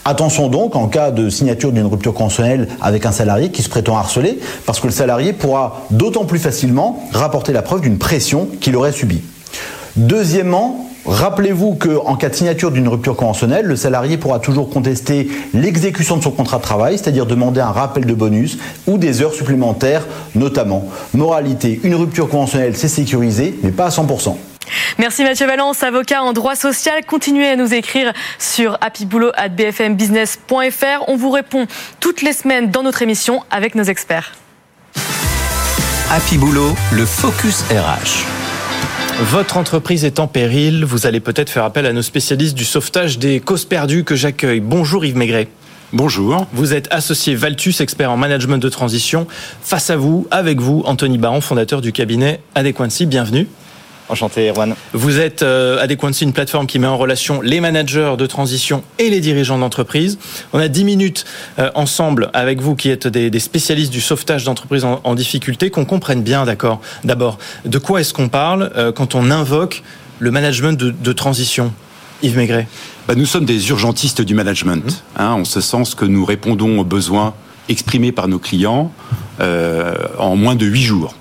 Attention 0.06 0.48
donc 0.48 0.78
en 0.78 0.88
cas 0.88 1.12
de 1.12 1.30
signature 1.30 1.74
d'une 1.74 1.88
rupture 1.88 2.14
conventionnelle 2.14 2.70
avec 2.80 3.06
un 3.06 3.12
salarié 3.12 3.50
qui 3.50 3.62
se 3.62 3.70
prétend 3.70 3.98
harcelé, 3.98 4.40
parce 4.66 4.80
que 4.80 4.88
le 4.88 4.94
salarié 4.94 5.34
pourra 5.34 5.82
d'autant 5.92 6.24
plus 6.24 6.40
facilement 6.40 7.04
rapporter 7.12 7.52
la 7.52 7.62
preuve 7.62 7.82
d'une 7.82 7.98
pression 7.98 8.48
qu'il 8.62 8.78
aurait 8.78 8.94
subie. 8.94 9.22
Deuxièmement, 9.96 10.90
Rappelez-vous 11.06 11.76
qu'en 11.76 12.16
cas 12.16 12.30
de 12.30 12.36
signature 12.36 12.72
d'une 12.72 12.88
rupture 12.88 13.16
conventionnelle, 13.16 13.68
le 13.68 13.76
salarié 13.76 14.18
pourra 14.18 14.40
toujours 14.40 14.72
contester 14.72 15.30
l'exécution 15.54 16.18
de 16.18 16.24
son 16.24 16.32
contrat 16.32 16.58
de 16.58 16.64
travail, 16.64 16.98
c'est-à-dire 16.98 17.28
demander 17.28 17.62
un 17.62 17.72
rappel 17.72 18.08
de 18.08 18.14
bonus 18.16 18.58
ou 18.88 18.98
des 18.98 19.22
heures 19.22 19.36
supplémentaires 19.36 20.08
notamment. 20.34 20.90
Moralité, 21.14 21.80
une 21.84 21.94
rupture 21.94 22.28
conventionnelle, 22.28 22.76
c'est 22.76 22.88
sécurisé, 22.88 23.54
mais 23.62 23.70
pas 23.70 23.86
à 23.86 23.90
100%. 23.90 24.36
Merci 24.98 25.24
Mathieu 25.24 25.46
Valence, 25.46 25.84
avocat 25.84 26.24
en 26.24 26.34
droit 26.34 26.56
social. 26.56 27.06
Continuez 27.06 27.50
à 27.50 27.56
nous 27.56 27.72
écrire 27.72 28.12
sur 28.40 28.80
happyboulot.bfmbusiness.fr. 28.82 31.04
On 31.08 31.18
vous 31.18 31.30
répond 31.30 31.68
toutes 32.00 32.24
les 32.24 32.34
semaines 32.34 32.72
dans 32.72 32.82
notre 32.82 33.04
émission 33.04 33.44
avec 33.52 33.76
nos 33.76 33.84
experts. 33.84 34.32
Happy 36.10 36.40
Boulot, 36.40 36.74
le 36.94 37.06
Focus 37.06 37.64
RH. 37.70 38.45
Votre 39.22 39.56
entreprise 39.56 40.04
est 40.04 40.20
en 40.20 40.28
péril, 40.28 40.84
vous 40.84 41.08
allez 41.08 41.22
peut-être 41.22 41.50
faire 41.50 41.64
appel 41.64 41.86
à 41.86 41.94
nos 41.94 42.02
spécialistes 42.02 42.54
du 42.54 42.66
sauvetage 42.66 43.18
des 43.18 43.40
causes 43.40 43.64
perdues 43.64 44.04
que 44.04 44.14
j'accueille. 44.14 44.60
Bonjour 44.60 45.06
Yves 45.06 45.16
Maigret. 45.16 45.48
Bonjour. 45.94 46.48
Vous 46.52 46.74
êtes 46.74 46.90
associé 46.92 47.34
Valtus, 47.34 47.80
expert 47.80 48.12
en 48.12 48.18
management 48.18 48.58
de 48.58 48.68
transition. 48.68 49.26
Face 49.62 49.90
à 49.90 49.96
vous, 49.96 50.28
avec 50.32 50.60
vous, 50.60 50.84
Anthony 50.86 51.18
Baron, 51.18 51.40
fondateur 51.40 51.80
du 51.80 51.94
cabinet 51.94 52.42
Adequancy. 52.56 53.06
Bienvenue. 53.06 53.48
Enchanté, 54.08 54.50
Erwan. 54.50 54.76
Vous 54.94 55.20
êtes 55.20 55.42
euh, 55.42 55.82
Adequancy, 55.82 56.26
une 56.26 56.34
plateforme 56.34 56.68
qui 56.68 56.78
met 56.78 56.86
en 56.86 56.98
relation 56.98 57.42
les 57.42 57.60
managers 57.60 58.14
de 58.18 58.26
transition 58.28 58.84
et 59.00 59.10
les 59.10 59.20
dirigeants 59.20 59.58
d'entreprise. 59.58 60.20
On 60.54 60.60
a 60.60 60.68
10 60.68 60.84
minutes 60.84 61.26
euh, 61.58 61.72
ensemble 61.74 62.30
avec 62.34 62.62
vous 62.62 62.76
qui 62.76 62.90
êtes 62.90 63.08
des, 63.08 63.40
spécialistes 63.40 63.92
du 63.92 64.02
sauvetage 64.02 64.44
d'entreprises 64.44 64.86
en, 64.86 65.16
difficulté, 65.16 65.72
qu'on 65.72 65.86
comprenne 65.86 66.22
bien, 66.22 66.46
d'accord, 66.46 66.82
d'abord, 67.04 67.40
de 67.66 67.78
quoi 67.80 68.02
est-ce 68.02 68.14
qu'on 68.14 68.30
parle 68.30 68.72
euh, 68.76 68.92
quand 68.92 69.16
on 69.16 69.32
invoque 69.32 69.82
le 70.20 70.30
management 70.30 70.78
de, 70.78 71.14
transition? 71.14 71.74
Yves 72.22 72.38
Maigret 72.38 72.68
bah, 73.08 73.16
Nous 73.16 73.26
sommes 73.26 73.46
des 73.46 73.70
urgentistes 73.70 74.22
du 74.22 74.36
management, 74.36 74.86
mmh. 74.86 75.22
hein, 75.22 75.32
en 75.32 75.46
ce 75.46 75.62
sens 75.62 75.96
que 75.96 76.06
nous 76.06 76.26
répondons 76.26 76.80
aux 76.80 76.86
besoins 76.86 77.34
exprimés 77.70 78.12
par 78.12 78.28
nos 78.28 78.40
clients 78.40 78.92
en 79.40 80.36
moins 80.36 80.56
de 80.56 80.66
8 80.66 80.84
jours. 80.84 81.16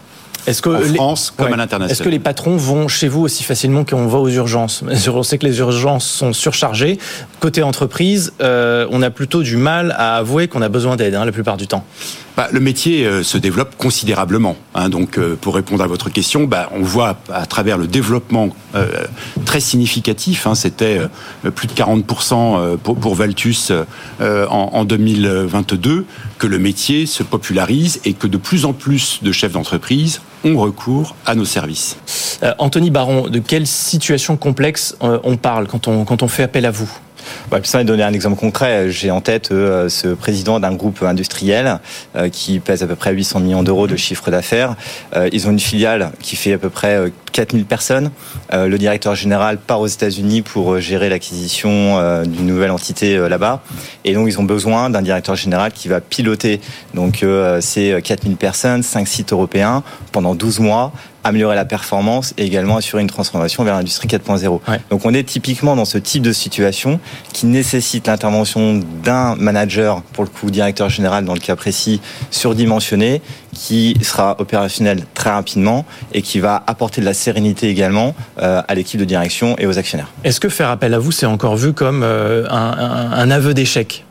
Est-ce 0.47 0.63
que 0.63 0.69
en 0.69 0.95
France 0.95 1.33
comme 1.37 1.53
à 1.53 1.57
l'international. 1.57 1.91
Est-ce 1.91 2.03
que 2.03 2.09
les 2.09 2.19
patrons 2.19 2.57
vont 2.57 2.89
chez 2.89 3.09
vous 3.09 3.23
aussi 3.23 3.45
facilement 3.45 3.85
qu'on 3.85 4.07
va 4.07 4.19
aux 4.19 4.29
urgences 4.29 4.83
On 5.09 5.23
sait 5.23 5.39
que 5.39 5.47
les 5.47 5.59
urgences 5.59 6.07
sont 6.07 6.33
surchargées. 6.33 6.99
Côté 7.41 7.63
entreprise, 7.63 8.33
euh, 8.41 8.87
on 8.91 9.03
a 9.03 9.11
plutôt 9.11 9.43
du 9.43 9.57
mal 9.57 9.95
à 9.97 10.17
avouer 10.17 10.49
qu'on 10.49 10.63
a 10.63 10.69
besoin 10.69 10.97
d'aide 10.97 11.15
hein, 11.15 11.25
la 11.25 11.33
plupart 11.33 11.57
du 11.57 11.67
temps. 11.67 11.85
Bah, 12.37 12.49
le 12.51 12.59
métier 12.59 13.07
euh, 13.07 13.23
se 13.23 13.39
développe 13.39 13.77
considérablement. 13.77 14.57
Hein, 14.75 14.89
donc, 14.89 15.19
euh, 15.19 15.37
pour 15.41 15.55
répondre 15.55 15.85
à 15.85 15.87
votre 15.87 16.11
question, 16.11 16.45
bah, 16.45 16.69
on 16.75 16.83
voit 16.83 17.17
à, 17.33 17.47
travers 17.47 17.79
le 17.79 17.87
développement 17.87 18.49
euh, 18.75 19.05
très 19.45 19.61
significatif, 19.61 20.49
hein, 20.49 20.57
c'était 20.57 21.01
plus 21.55 21.69
de 21.69 21.73
40% 21.73 22.77
pour, 22.79 22.97
pour, 22.97 23.15
Valtus 23.15 23.71
en, 24.21 24.47
en, 24.51 24.85
2022, 24.85 26.07
que 26.39 26.47
le 26.47 26.59
métier 26.59 27.07
se 27.07 27.23
popularise 27.23 28.01
et 28.05 28.15
que 28.15 28.27
de 28.27 28.37
plus 28.37 28.65
en 28.65 28.73
plus 28.73 29.21
de 29.23 29.31
chefs 29.31 29.53
d'entreprise 29.53 30.21
ont 30.45 30.57
recours 30.57 31.15
à 31.27 31.35
nos 31.35 31.45
services. 31.45 31.97
Anthony 32.59 32.91
Baron, 32.91 33.29
de 33.29 33.39
quelle 33.39 33.67
situation 33.67 34.37
complexe 34.37 34.97
on 35.01 35.37
parle 35.37 35.67
quand 35.67 35.89
on, 35.89 36.05
quand 36.05 36.23
on 36.23 36.29
fait 36.29 36.43
appel 36.43 36.67
à 36.67 36.71
vous? 36.71 36.91
Bah, 37.51 37.61
ça, 37.63 37.85
donner 37.85 38.03
un 38.03 38.13
exemple 38.13 38.39
concret. 38.39 38.91
J'ai 38.91 39.11
en 39.11 39.21
tête 39.21 39.51
euh, 39.51 39.89
ce 39.89 40.09
président 40.09 40.61
d'un 40.61 40.75
groupe 40.75 41.03
industriel 41.03 41.81
euh, 42.17 42.29
qui 42.29 42.59
pèse 42.61 42.83
à 42.83 42.87
peu 42.87 42.97
près 42.97 43.13
800 43.13 43.41
millions 43.41 43.63
d'euros 43.63 43.87
de 43.87 43.97
chiffre 43.97 44.31
d'affaires. 44.31 44.77
Euh, 45.15 45.29
ils 45.33 45.47
ont 45.49 45.51
une 45.51 45.61
filiale 45.61 46.13
qui 46.21 46.37
fait 46.37 46.53
à 46.53 46.59
peu 46.59 46.71
près 46.71 47.13
4000 47.35 47.67
personnes. 47.67 48.11
le 48.53 48.77
directeur 48.79 49.15
général 49.15 49.59
part 49.59 49.81
aux 49.81 49.87
États-Unis 49.87 50.41
pour 50.41 50.81
gérer 50.81 51.09
l'acquisition 51.11 52.23
d'une 52.25 52.47
nouvelle 52.47 52.71
entité 52.71 53.19
là-bas. 53.29 53.63
Et 54.05 54.15
donc, 54.15 54.29
ils 54.29 54.39
ont 54.39 54.45
besoin 54.45 54.89
d'un 54.89 55.03
directeur 55.03 55.35
général 55.35 55.73
qui 55.73 55.89
va 55.89 56.01
piloter 56.01 56.61
donc 56.95 57.25
ces 57.61 58.01
4000 58.03 58.37
personnes, 58.37 58.83
5 58.83 59.07
sites 59.07 59.33
européens 59.33 59.83
pendant 60.13 60.35
12 60.35 60.61
mois 60.61 60.93
améliorer 61.25 61.57
la 61.57 61.65
performance 61.65 62.35
et 62.37 62.45
également 62.45 62.77
assurer 62.77 63.01
une 63.01 63.09
transformation 63.09 63.65
vers 63.65 63.75
l'industrie 63.75 64.07
4.0. 64.09 64.61
Donc 64.91 65.07
on 65.07 65.15
est 65.15 65.25
typiquement 65.25 65.75
dans 65.75 65.87
ce 65.87 65.97
type 65.97 66.23
de 66.23 66.33
situation 66.33 67.01
qui 67.33 67.47
nécessite 67.47 68.07
l'intervention 68.07 68.83
d'un 69.03 69.35
manager, 69.37 70.03
pour 70.13 70.25
le 70.25 70.31
coup 70.31 70.51
directeur 70.51 70.91
général 70.91 71.25
dans 71.25 71.33
le 71.33 71.41
cas 71.41 71.57
précis, 71.57 72.01
surdimensionné, 72.31 73.23
qui 73.55 73.97
sera 74.03 74.37
opérationnel 74.39 75.05
très 75.15 75.31
rapidement 75.31 75.85
et 76.13 76.23
qui 76.23 76.41
va 76.41 76.63
apporter 76.67 77.01
de 77.01 77.07
la 77.07 77.15
sérénité 77.15 77.69
également 77.69 78.15
euh, 78.41 78.63
à 78.67 78.75
l'équipe 78.75 79.01
de 79.01 79.05
direction 79.05 79.57
et 79.59 79.67
aux 79.67 79.79
actionnaires. 79.79 80.11
Est-ce 80.25 80.41
que 80.41 80.49
faire 80.49 80.69
appel 80.69 80.95
à 80.95 80.99
vous, 80.99 81.13
c'est 81.13 81.27
encore 81.27 81.57
vu 81.57 81.73
comme 81.73 82.03
euh, 82.03 82.47
un 82.51 83.31
aveu 83.31 83.55
d'échec? 83.55 84.05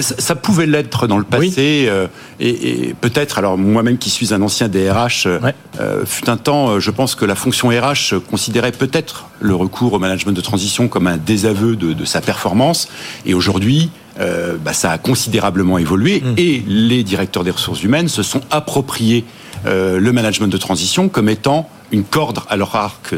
Ça, 0.00 0.34
pouvait 0.34 0.66
l'être 0.66 1.06
dans 1.06 1.16
le 1.16 1.24
passé, 1.24 1.86
euh, 1.88 2.06
et, 2.38 2.94
peut-être, 3.00 3.38
alors 3.38 3.56
moi-même 3.56 3.96
qui 3.96 4.10
suis 4.10 4.34
un 4.34 4.42
ancien 4.42 4.68
DRH, 4.68 5.26
euh, 5.26 6.04
fut 6.04 6.28
un 6.28 6.36
temps, 6.36 6.78
je 6.80 6.90
pense 6.90 7.14
que 7.14 7.24
la 7.24 7.34
fonction 7.34 7.68
RH 7.68 8.18
considérait 8.30 8.72
peut-être 8.72 9.26
le 9.40 9.54
recours 9.54 9.94
au 9.94 9.98
management 9.98 10.32
de 10.32 10.40
transition 10.40 10.88
comme 10.88 11.06
un 11.06 11.16
désaveu 11.16 11.76
de, 11.76 12.04
sa 12.04 12.20
performance, 12.20 12.88
et 13.24 13.32
aujourd'hui, 13.32 13.90
bah, 14.18 14.72
ça 14.72 14.90
a 14.90 14.98
considérablement 14.98 15.78
évolué, 15.78 16.20
mmh. 16.20 16.34
et 16.38 16.62
les 16.66 17.02
directeurs 17.04 17.44
des 17.44 17.50
ressources 17.50 17.82
humaines 17.82 18.08
se 18.08 18.22
sont 18.22 18.40
appropriés 18.50 19.24
le 19.64 20.10
management 20.10 20.48
de 20.48 20.56
transition 20.58 21.08
comme 21.08 21.28
étant 21.28 21.68
une 21.92 22.04
corde 22.04 22.40
à 22.48 22.56
leur 22.56 22.74
arc 22.74 23.14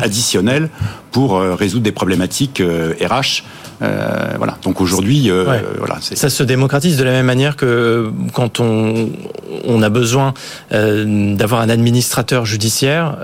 additionnel 0.00 0.70
pour 1.10 1.40
résoudre 1.40 1.84
des 1.84 1.92
problématiques 1.92 2.62
RH 2.62 3.42
euh, 3.82 4.34
voilà. 4.36 4.56
Donc 4.62 4.80
aujourd'hui, 4.80 5.30
euh, 5.30 5.44
voilà, 5.78 5.98
ça 6.00 6.30
se 6.30 6.42
démocratise 6.42 6.96
de 6.96 7.04
la 7.04 7.10
même 7.10 7.26
manière 7.26 7.56
que 7.56 8.10
quand 8.32 8.60
on, 8.60 9.10
on 9.66 9.82
a 9.82 9.88
besoin 9.88 10.34
euh, 10.72 11.34
d'avoir 11.34 11.60
un 11.60 11.68
administrateur 11.68 12.46
judiciaire. 12.46 13.16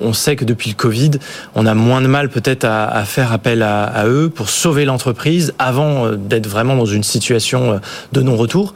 on 0.00 0.12
sait 0.12 0.36
que 0.36 0.44
depuis 0.44 0.70
le 0.70 0.76
Covid, 0.76 1.12
on 1.54 1.66
a 1.66 1.74
moins 1.74 2.00
de 2.00 2.06
mal 2.06 2.28
peut-être 2.28 2.64
à, 2.64 3.04
faire 3.04 3.32
appel 3.32 3.62
à, 3.62 4.06
eux 4.06 4.30
pour 4.34 4.48
sauver 4.48 4.84
l'entreprise 4.84 5.54
avant 5.58 6.12
d'être 6.12 6.46
vraiment 6.46 6.76
dans 6.76 6.86
une 6.86 7.02
situation 7.02 7.80
de 8.12 8.22
non-retour. 8.22 8.74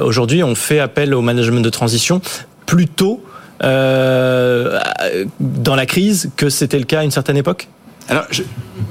aujourd'hui, 0.00 0.42
on 0.42 0.54
fait 0.54 0.80
appel 0.80 1.14
au 1.14 1.22
management 1.22 1.62
de 1.62 1.70
transition 1.70 2.20
plutôt 2.66 3.22
dans 3.60 4.80
la 5.74 5.86
crise 5.86 6.30
que 6.36 6.48
c'était 6.48 6.78
le 6.78 6.84
cas 6.84 7.00
à 7.00 7.04
une 7.04 7.10
certaine 7.10 7.36
époque 7.36 7.68
alors, 8.08 8.26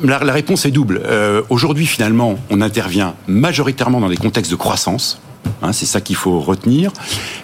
la, 0.04 0.34
réponse 0.34 0.66
est 0.66 0.72
double. 0.72 1.02
Euh, 1.06 1.42
aujourd'hui, 1.50 1.86
finalement, 1.86 2.38
on 2.50 2.62
intervient 2.62 3.16
majoritairement 3.28 4.02
dans 4.02 4.10
des 4.10 4.18
contextes 4.18 4.52
de 4.52 4.58
croissance. 4.58 5.22
Hein, 5.62 5.72
c'est 5.72 5.86
ça 5.86 6.02
qu'il 6.02 6.16
faut 6.16 6.40
retenir. 6.40 6.92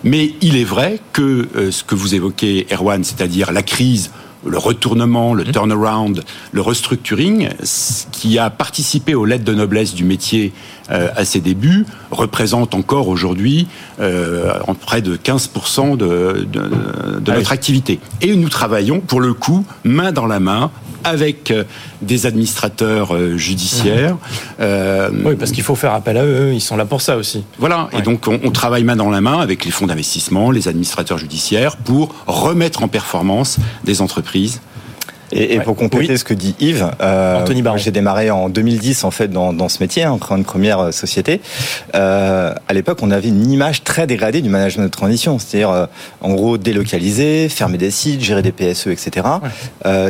Mais 0.03 0.33
il 0.41 0.57
est 0.57 0.65
vrai 0.65 0.99
que 1.13 1.47
euh, 1.55 1.71
ce 1.71 1.83
que 1.83 1.95
vous 1.95 2.13
évoquez, 2.13 2.67
Erwan, 2.71 3.03
c'est-à-dire 3.03 3.51
la 3.51 3.63
crise 3.63 4.11
le 4.45 4.57
retournement, 4.57 5.33
le 5.33 5.43
mmh. 5.43 5.51
turnaround, 5.51 6.23
le 6.51 6.61
restructuring, 6.61 7.49
qui 8.11 8.39
a 8.39 8.49
participé 8.49 9.15
aux 9.15 9.25
lettres 9.25 9.43
de 9.43 9.53
noblesse 9.53 9.93
du 9.93 10.03
métier 10.03 10.53
euh, 10.89 11.09
à 11.15 11.25
ses 11.25 11.39
débuts, 11.39 11.85
représente 12.09 12.73
encore 12.73 13.07
aujourd'hui 13.07 13.67
euh, 13.99 14.53
près 14.81 15.01
de 15.01 15.15
15% 15.15 15.97
de, 15.97 16.47
de, 16.51 16.59
de 17.19 17.31
ah 17.31 17.35
notre 17.35 17.51
activité. 17.51 17.99
Et 18.21 18.35
nous 18.35 18.49
travaillons, 18.49 18.99
pour 18.99 19.21
le 19.21 19.33
coup, 19.33 19.65
main 19.83 20.11
dans 20.11 20.25
la 20.25 20.39
main 20.39 20.71
avec 21.03 21.51
euh, 21.51 21.63
des 22.01 22.25
administrateurs 22.25 23.15
euh, 23.15 23.37
judiciaires. 23.37 24.17
Euh, 24.59 25.09
oui, 25.25 25.35
parce 25.35 25.51
qu'il 25.51 25.63
faut 25.63 25.75
faire 25.75 25.93
appel 25.93 26.17
à 26.17 26.25
eux, 26.25 26.53
ils 26.53 26.61
sont 26.61 26.77
là 26.77 26.85
pour 26.85 27.01
ça 27.01 27.17
aussi. 27.17 27.43
Voilà, 27.59 27.89
et 27.93 28.01
donc 28.01 28.27
on, 28.27 28.39
on, 28.43 28.51
travaille 28.51 28.83
main 28.83 28.95
dans 28.95 29.09
la 29.09 29.21
main 29.21 29.39
avec 29.39 29.65
les 29.65 29.71
fonds 29.71 29.87
d'investissement, 29.87 30.51
les 30.51 30.67
administrateurs 30.67 31.17
judiciaires, 31.17 31.77
pour 31.77 32.15
remettre 32.27 32.83
en 32.83 32.87
performance 32.87 33.57
des 33.83 34.01
entreprises 34.01 34.61
et, 35.31 35.59
pour 35.59 35.75
compléter 35.75 36.17
ce 36.17 36.23
que 36.23 36.33
dit 36.33 36.55
Yves, 36.59 36.89
euh, 37.01 37.45
j'ai 37.77 37.91
démarré 37.91 38.31
en 38.31 38.49
2010 38.49 39.03
en 39.03 39.11
fait 39.11 39.27
dans, 39.29 39.53
dans 39.53 39.69
ce 39.69 39.81
métier, 39.81 40.05
en 40.05 40.15
hein, 40.15 40.37
une 40.37 40.43
première 40.43 40.79
euh, 40.79 40.91
société. 40.91 41.41
Euh, 41.95 42.53
à 42.67 42.73
l'époque, 42.73 42.99
on 43.01 43.11
avait 43.11 43.29
une 43.29 43.49
image 43.49 43.83
très 43.83 44.07
dégradée 44.07 44.41
du 44.41 44.49
management 44.49 44.83
de 44.83 44.89
transition, 44.89 45.39
c'est-à-dire 45.39 45.69
euh, 45.69 45.85
en 46.21 46.33
gros 46.33 46.57
délocaliser, 46.57 47.49
fermer 47.49 47.77
des 47.77 47.91
sites, 47.91 48.21
gérer 48.21 48.41
des 48.41 48.51
PSE, 48.51 48.87
etc. 48.87 49.27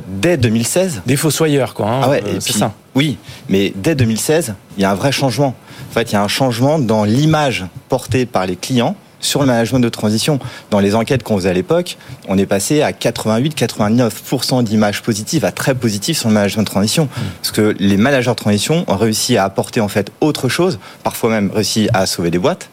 Dès 0.07 0.37
2016, 0.37 1.03
des 1.05 1.15
fossoyeurs 1.15 1.73
quoi. 1.73 1.87
Hein, 1.87 2.01
ah 2.03 2.09
ouais, 2.09 2.23
c'est 2.39 2.53
ça. 2.53 2.73
Oui, 2.95 3.17
mais 3.47 3.73
dès 3.75 3.95
2016, 3.95 4.55
il 4.77 4.81
y 4.81 4.85
a 4.85 4.91
un 4.91 4.95
vrai 4.95 5.11
changement. 5.11 5.55
En 5.89 5.93
fait, 5.93 6.11
il 6.11 6.13
y 6.13 6.17
a 6.17 6.23
un 6.23 6.27
changement 6.27 6.79
dans 6.79 7.03
l'image 7.03 7.65
portée 7.89 8.25
par 8.25 8.45
les 8.45 8.55
clients 8.55 8.95
sur 9.21 9.39
le 9.39 9.45
management 9.45 9.79
de 9.79 9.89
transition. 9.89 10.39
Dans 10.69 10.79
les 10.79 10.95
enquêtes 10.95 11.23
qu'on 11.23 11.37
faisait 11.37 11.49
à 11.49 11.53
l'époque, 11.53 11.97
on 12.27 12.37
est 12.37 12.45
passé 12.45 12.81
à 12.81 12.91
88-89% 12.91 14.63
d'images 14.63 15.01
positives 15.01 15.45
à 15.45 15.51
très 15.51 15.75
positives 15.75 16.17
sur 16.17 16.27
le 16.29 16.33
management 16.33 16.63
de 16.63 16.69
transition. 16.69 17.07
Parce 17.41 17.51
que 17.51 17.75
les 17.79 17.97
managers 17.97 18.31
de 18.31 18.35
transition 18.35 18.83
ont 18.87 18.97
réussi 18.97 19.37
à 19.37 19.45
apporter 19.45 19.81
en 19.81 19.87
fait 19.87 20.11
autre 20.21 20.49
chose, 20.49 20.79
parfois 21.03 21.29
même 21.29 21.51
réussi 21.51 21.87
à 21.93 22.05
sauver 22.05 22.31
des 22.31 22.39
boîtes 22.39 22.69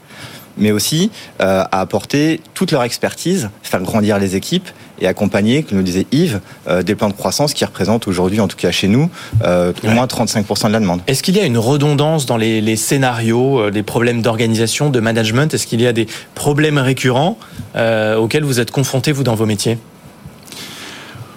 mais 0.58 0.72
aussi 0.72 1.10
euh, 1.40 1.64
à 1.70 1.80
apporter 1.80 2.40
toute 2.54 2.72
leur 2.72 2.82
expertise, 2.82 3.50
faire 3.62 3.80
grandir 3.82 4.18
les 4.18 4.36
équipes 4.36 4.68
et 5.00 5.06
accompagner, 5.06 5.62
comme 5.62 5.78
nous 5.78 5.84
disait 5.84 6.06
Yves, 6.10 6.40
euh, 6.66 6.82
des 6.82 6.94
plans 6.94 7.08
de 7.08 7.14
croissance 7.14 7.54
qui 7.54 7.64
représentent 7.64 8.08
aujourd'hui, 8.08 8.40
en 8.40 8.48
tout 8.48 8.56
cas 8.56 8.70
chez 8.70 8.88
nous, 8.88 9.10
euh, 9.44 9.72
au 9.84 9.90
moins 9.90 10.06
35% 10.06 10.68
de 10.68 10.72
la 10.72 10.80
demande. 10.80 11.00
Est-ce 11.06 11.22
qu'il 11.22 11.36
y 11.36 11.40
a 11.40 11.44
une 11.44 11.58
redondance 11.58 12.26
dans 12.26 12.36
les, 12.36 12.60
les 12.60 12.76
scénarios, 12.76 13.70
les 13.70 13.82
problèmes 13.82 14.22
d'organisation, 14.22 14.90
de 14.90 15.00
management? 15.00 15.54
Est-ce 15.54 15.66
qu'il 15.66 15.80
y 15.80 15.86
a 15.86 15.92
des 15.92 16.06
problèmes 16.34 16.78
récurrents 16.78 17.38
auxquels 17.76 18.44
vous 18.44 18.60
êtes 18.60 18.70
confrontés, 18.70 19.12
vous, 19.12 19.22
dans 19.22 19.34
vos 19.34 19.46
métiers? 19.46 19.78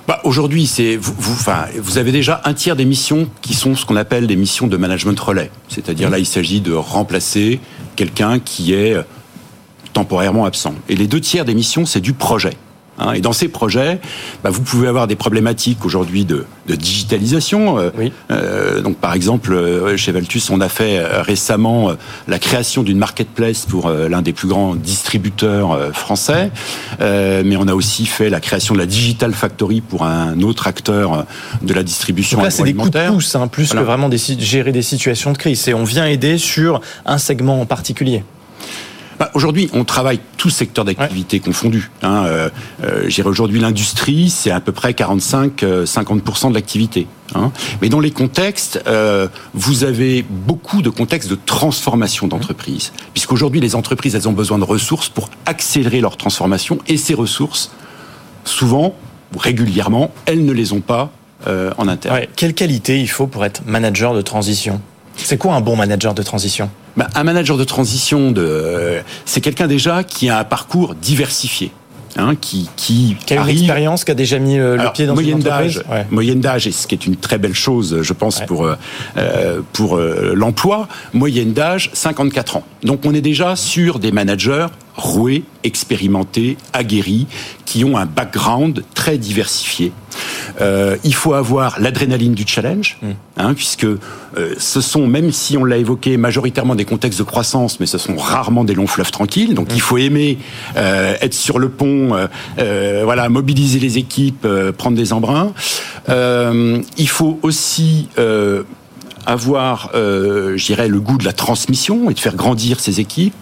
Bah, 0.07 0.21
Aujourd'hui, 0.23 0.67
c'est 0.67 0.95
vous, 0.95 1.13
vous, 1.17 1.33
enfin, 1.33 1.65
vous 1.77 1.97
avez 1.97 2.11
déjà 2.11 2.41
un 2.45 2.53
tiers 2.53 2.75
des 2.75 2.85
missions 2.85 3.27
qui 3.41 3.53
sont 3.53 3.75
ce 3.75 3.85
qu'on 3.85 3.95
appelle 3.95 4.27
des 4.27 4.35
missions 4.35 4.67
de 4.67 4.77
management 4.77 5.19
relais. 5.19 5.51
C'est-à-dire 5.67 6.09
là, 6.09 6.19
il 6.19 6.25
s'agit 6.25 6.61
de 6.61 6.73
remplacer 6.73 7.59
quelqu'un 7.95 8.39
qui 8.39 8.73
est 8.73 8.95
temporairement 9.93 10.45
absent. 10.45 10.73
Et 10.89 10.95
les 10.95 11.07
deux 11.07 11.21
tiers 11.21 11.45
des 11.45 11.53
missions, 11.53 11.85
c'est 11.85 12.01
du 12.01 12.13
projet. 12.13 12.57
Hein. 13.01 13.13
Et 13.13 13.21
dans 13.21 13.33
ces 13.33 13.47
projets, 13.47 13.99
bah, 14.43 14.49
vous 14.49 14.61
pouvez 14.61 14.87
avoir 14.87 15.07
des 15.07 15.15
problématiques 15.15 15.85
aujourd'hui 15.85 16.25
de, 16.25 16.45
de, 16.67 16.75
digitalisation. 16.75 17.79
Euh, 17.79 17.89
oui. 17.97 18.11
Euh, 18.31 18.81
donc, 18.81 18.97
par 18.97 19.13
exemple, 19.13 19.53
euh, 19.53 19.97
chez 19.97 20.11
Valtus, 20.11 20.49
on 20.49 20.61
a 20.61 20.69
fait 20.69 21.03
récemment 21.21 21.91
la 22.27 22.39
création 22.39 22.83
d'une 22.83 22.97
marketplace 22.97 23.65
pour 23.65 23.89
l'un 23.89 24.21
des 24.21 24.33
plus 24.33 24.47
grands 24.47 24.75
distributeurs 24.75 25.93
français, 25.93 26.51
mais 26.99 27.55
on 27.57 27.67
a 27.67 27.73
aussi 27.73 28.05
fait 28.05 28.29
la 28.29 28.39
création 28.39 28.73
de 28.73 28.79
la 28.79 28.85
Digital 28.85 29.33
Factory 29.33 29.81
pour 29.81 30.05
un 30.05 30.39
autre 30.41 30.67
acteur 30.67 31.25
de 31.61 31.73
la 31.73 31.83
distribution 31.83 32.11
donc 32.37 32.45
là, 32.45 32.51
c'est 32.51 32.63
des 32.63 32.73
coups 32.73 32.91
de 32.91 33.07
pouce, 33.09 33.35
hein, 33.35 33.47
plus 33.47 33.71
que 33.71 33.77
vraiment 33.77 34.09
des, 34.09 34.17
gérer 34.17 34.71
des 34.71 34.81
situations 34.81 35.31
de 35.31 35.37
crise. 35.37 35.67
Et 35.67 35.73
on 35.73 35.83
vient 35.83 36.05
aider 36.05 36.37
sur 36.37 36.81
un 37.05 37.17
segment 37.17 37.61
en 37.61 37.65
particulier. 37.65 38.23
Bah, 39.21 39.29
aujourd'hui, 39.35 39.69
on 39.73 39.83
travaille 39.83 40.19
tous 40.37 40.49
secteurs 40.49 40.83
d'activité 40.83 41.39
confondus. 41.39 41.91
Hein. 42.01 42.23
Euh, 42.25 42.49
euh 42.83 43.23
aujourd'hui 43.23 43.59
l'industrie, 43.59 44.31
c'est 44.31 44.49
à 44.49 44.59
peu 44.59 44.71
près 44.71 44.93
45-50% 44.93 45.61
euh, 45.63 46.49
de 46.49 46.53
l'activité. 46.55 47.05
Hein. 47.35 47.51
Mais 47.83 47.89
dans 47.89 47.99
les 47.99 48.09
contextes, 48.09 48.81
euh, 48.87 49.27
vous 49.53 49.83
avez 49.83 50.25
beaucoup 50.27 50.81
de 50.81 50.89
contextes 50.89 51.29
de 51.29 51.37
transformation 51.45 52.27
d'entreprise. 52.27 52.93
Puisqu'aujourd'hui, 53.13 53.61
les 53.61 53.75
entreprises, 53.75 54.15
elles 54.15 54.27
ont 54.27 54.33
besoin 54.33 54.57
de 54.57 54.63
ressources 54.63 55.09
pour 55.09 55.29
accélérer 55.45 56.01
leur 56.01 56.17
transformation. 56.17 56.79
Et 56.87 56.97
ces 56.97 57.13
ressources, 57.13 57.69
souvent, 58.43 58.95
ou 59.35 59.37
régulièrement, 59.37 60.11
elles 60.25 60.43
ne 60.43 60.51
les 60.51 60.73
ont 60.73 60.81
pas 60.81 61.11
en 61.45 61.87
interne. 61.87 62.21
Quelle 62.35 62.55
qualité 62.55 62.99
il 62.99 63.07
faut 63.07 63.27
pour 63.27 63.45
être 63.45 63.61
manager 63.67 64.15
de 64.15 64.23
transition? 64.23 64.81
C'est 65.15 65.37
quoi 65.37 65.53
un 65.53 65.61
bon 65.61 65.75
manager 65.75 66.15
de 66.15 66.23
transition? 66.23 66.71
Bah, 66.97 67.07
Un 67.15 67.23
manager 67.23 67.57
de 67.57 67.63
transition, 67.63 68.31
de, 68.31 68.99
c'est 69.25 69.41
quelqu'un 69.41 69.67
déjà 69.67 70.03
qui 70.03 70.29
a 70.29 70.39
un 70.39 70.43
parcours 70.43 70.95
diversifié. 70.95 71.71
Hein, 72.17 72.35
qui, 72.35 72.69
qui, 72.75 73.15
qui 73.25 73.33
a 73.33 73.41
une 73.41 73.49
expérience, 73.49 74.03
qui 74.03 74.11
a 74.11 74.15
déjà 74.15 74.37
mis 74.37 74.59
euh, 74.59 74.75
le 74.75 74.91
pied 74.91 75.05
dans 75.05 75.13
moyenne 75.13 75.37
une. 75.37 75.43
D'âge, 75.43 75.81
Moyenne 76.09 76.41
d'âge, 76.41 76.67
et 76.67 76.71
ce 76.71 76.85
qui 76.85 76.95
est 76.95 77.05
une 77.05 77.15
très 77.15 77.37
belle 77.37 77.53
chose, 77.53 78.01
je 78.01 78.13
pense, 78.13 78.41
pour, 78.41 78.65
euh, 78.65 78.75
euh, 79.17 79.61
pour 79.71 79.95
euh, 79.95 80.33
l'emploi, 80.35 80.89
moyenne 81.13 81.53
d'âge, 81.53 81.89
54 81.93 82.57
ans. 82.57 82.63
Donc 82.83 83.05
on 83.05 83.13
est 83.13 83.21
déjà 83.21 83.55
sur 83.55 83.99
des 83.99 84.11
managers 84.11 84.67
roués, 84.95 85.43
expérimentés, 85.63 86.57
aguerris, 86.73 87.27
qui 87.65 87.85
ont 87.85 87.97
un 87.97 88.05
background 88.05 88.83
très 88.93 89.17
diversifié. 89.17 89.91
Euh, 90.59 90.97
il 91.03 91.13
faut 91.13 91.33
avoir 91.33 91.79
l'adrénaline 91.79 92.33
du 92.33 92.45
challenge, 92.45 92.97
mm. 93.01 93.09
hein, 93.37 93.53
puisque 93.53 93.85
euh, 93.85 93.97
ce 94.57 94.81
sont, 94.81 95.07
même 95.07 95.31
si 95.31 95.57
on 95.57 95.63
l'a 95.63 95.77
évoqué, 95.77 96.17
majoritairement 96.17 96.75
des 96.75 96.85
contextes 96.85 97.19
de 97.19 97.23
croissance, 97.23 97.79
mais 97.79 97.85
ce 97.85 97.97
sont 97.97 98.17
rarement 98.17 98.63
des 98.63 98.73
longs 98.73 98.87
fleuves 98.87 99.11
tranquilles. 99.11 99.53
Donc 99.53 99.69
mm. 99.71 99.75
il 99.75 99.81
faut 99.81 99.97
aimer 99.97 100.37
euh, 100.75 101.15
être 101.21 101.33
sur 101.33 101.59
le 101.59 101.69
pont, 101.69 102.11
voilà, 102.57 103.29
mobiliser 103.29 103.79
les 103.79 103.97
équipes, 103.97 104.47
prendre 104.77 104.97
des 104.97 105.13
embruns. 105.13 105.53
il 106.07 107.09
faut 107.09 107.39
aussi 107.41 108.09
avoir, 109.25 109.91
je 109.93 110.65
dirais, 110.65 110.87
le 110.87 110.99
goût 110.99 111.17
de 111.17 111.25
la 111.25 111.33
transmission 111.33 112.09
et 112.09 112.13
de 112.13 112.19
faire 112.19 112.35
grandir 112.35 112.79
ses 112.79 112.99
équipes. 112.99 113.33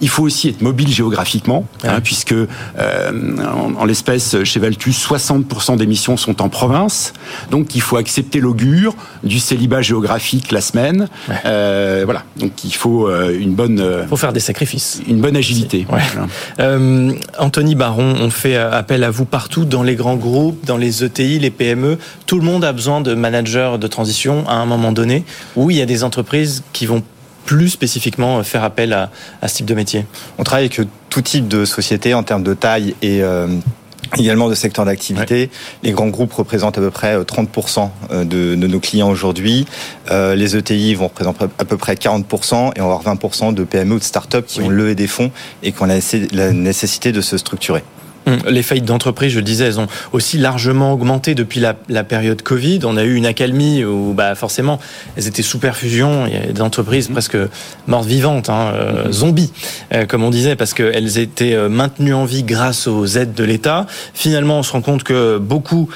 Il 0.00 0.08
faut 0.08 0.22
aussi 0.22 0.48
être 0.48 0.62
mobile 0.62 0.88
géographiquement, 0.92 1.66
hein, 1.84 2.00
puisque 2.00 2.32
euh, 2.32 2.48
en, 3.78 3.84
l'espèce 3.84 4.42
chez 4.44 4.60
Valtus, 4.60 5.06
60% 5.06 5.76
des 5.76 5.86
missions 5.86 6.16
sont 6.16 6.40
en 6.42 6.48
province. 6.48 7.12
Donc 7.50 7.74
il 7.74 7.80
faut 7.80 7.96
accepter 7.96 8.40
l'augure 8.40 8.94
du 9.24 9.40
célibat 9.40 9.82
géographique 9.82 10.52
la 10.52 10.60
semaine. 10.60 11.08
Euh, 11.44 12.02
voilà. 12.04 12.24
Donc 12.36 12.64
il 12.64 12.74
faut 12.74 13.08
euh, 13.08 13.36
une 13.38 13.54
bonne. 13.54 13.84
Il 14.02 14.08
faut 14.08 14.16
faire 14.16 14.32
des 14.32 14.40
sacrifices. 14.40 15.00
Une 15.08 15.20
bonne 15.20 15.36
agilité. 15.36 15.86
Anthony 17.38 17.74
Baron, 17.74 18.14
on 18.20 18.30
fait 18.30 18.56
appel 18.56 19.04
à 19.04 19.10
vous 19.10 19.24
partout 19.24 19.64
dans 19.64 19.82
les 19.82 19.96
grands 19.96 20.16
groupes, 20.16 20.64
dans 20.64 20.76
les 20.76 21.04
ETI, 21.04 21.38
les 21.38 21.50
PME. 21.50 21.98
Tout 22.26 22.38
le 22.38 22.44
monde 22.44 22.64
a 22.64 22.72
besoin 22.72 23.00
de 23.00 23.14
managers 23.14 23.76
de 23.80 23.86
transition 23.86 24.46
à 24.48 24.54
un 24.54 24.66
moment 24.66 24.92
donné. 24.92 25.24
Où 25.56 25.70
il 25.70 25.76
y 25.76 25.82
a 25.82 25.86
des 25.86 26.04
entreprises 26.04 26.62
qui 26.72 26.86
vont 26.86 27.02
plus 27.48 27.70
spécifiquement 27.70 28.38
euh, 28.38 28.42
faire 28.42 28.62
appel 28.62 28.92
à, 28.92 29.48
ce 29.48 29.56
type 29.56 29.66
de 29.66 29.74
métier 29.74 30.04
On 30.36 30.44
travaille 30.44 30.66
avec 30.66 30.86
tout 31.08 31.22
type 31.22 31.48
de 31.48 31.64
société 31.64 32.12
en 32.12 32.22
termes 32.22 32.42
de 32.42 32.52
taille 32.52 32.94
et 33.00 33.22
euh, 33.22 33.46
également 34.18 34.50
de 34.50 34.54
secteur 34.54 34.84
d'activité. 34.84 35.48
Les 35.82 35.92
grands 35.92 36.08
groupes 36.08 36.34
représentent 36.34 36.76
à 36.76 36.82
peu 36.82 36.90
près 36.90 37.18
30% 37.18 37.88
euh, 38.10 38.24
de, 38.24 38.54
nos 38.54 38.80
clients 38.80 39.08
aujourd'hui. 39.08 39.64
les 40.10 40.56
ETI 40.56 40.94
vont 40.94 41.08
représenter 41.08 41.46
à 41.58 41.64
peu 41.64 41.78
près 41.78 41.94
40% 41.94 42.72
et 42.76 42.82
on 42.82 42.88
va 42.88 42.96
avoir 42.96 43.16
20% 43.16 43.54
de 43.54 43.64
PME 43.64 43.94
ou 43.94 43.98
de 43.98 44.04
start-up 44.04 44.44
qui 44.46 44.60
ont 44.60 44.68
levé 44.68 44.94
des 44.94 45.06
fonds 45.06 45.30
et 45.62 45.72
qui 45.72 45.82
ont 45.82 45.86
la 45.86 46.52
nécessité 46.52 47.12
de 47.12 47.22
se 47.22 47.38
structurer. 47.38 47.82
Hum, 48.28 48.38
les 48.48 48.62
faillites 48.62 48.84
d'entreprise, 48.84 49.32
je 49.32 49.40
disais, 49.40 49.64
elles 49.64 49.80
ont 49.80 49.86
aussi 50.12 50.38
largement 50.38 50.92
augmenté 50.92 51.34
depuis 51.34 51.60
la, 51.60 51.74
période 52.04 52.42
Covid. 52.42 52.80
On 52.84 52.96
a 52.96 53.04
eu 53.04 53.14
une 53.14 53.26
accalmie 53.26 53.84
où, 53.84 54.12
bah, 54.12 54.34
forcément, 54.34 54.78
elles 55.16 55.26
étaient 55.26 55.42
sous 55.42 55.58
perfusion. 55.58 56.26
Il 56.26 56.34
y 56.34 56.36
a 56.36 56.52
des 56.52 56.60
entreprises 56.60 57.06
hum. 57.08 57.12
presque 57.12 57.36
mortes 57.86 58.06
vivantes, 58.06 58.50
hein, 58.50 58.72
euh, 58.74 59.06
hum. 59.06 59.12
zombies, 59.12 59.52
euh, 59.94 60.06
comme 60.06 60.22
on 60.22 60.30
disait, 60.30 60.56
parce 60.56 60.74
qu'elles 60.74 61.18
étaient 61.18 61.54
euh, 61.54 61.68
maintenues 61.68 62.14
en 62.14 62.24
vie 62.24 62.42
grâce 62.42 62.86
aux 62.86 63.06
aides 63.06 63.34
de 63.34 63.44
l'État. 63.44 63.86
Finalement, 64.14 64.58
on 64.58 64.62
se 64.62 64.72
rend 64.72 64.82
compte 64.82 65.02
que 65.02 65.38
beaucoup 65.38 65.88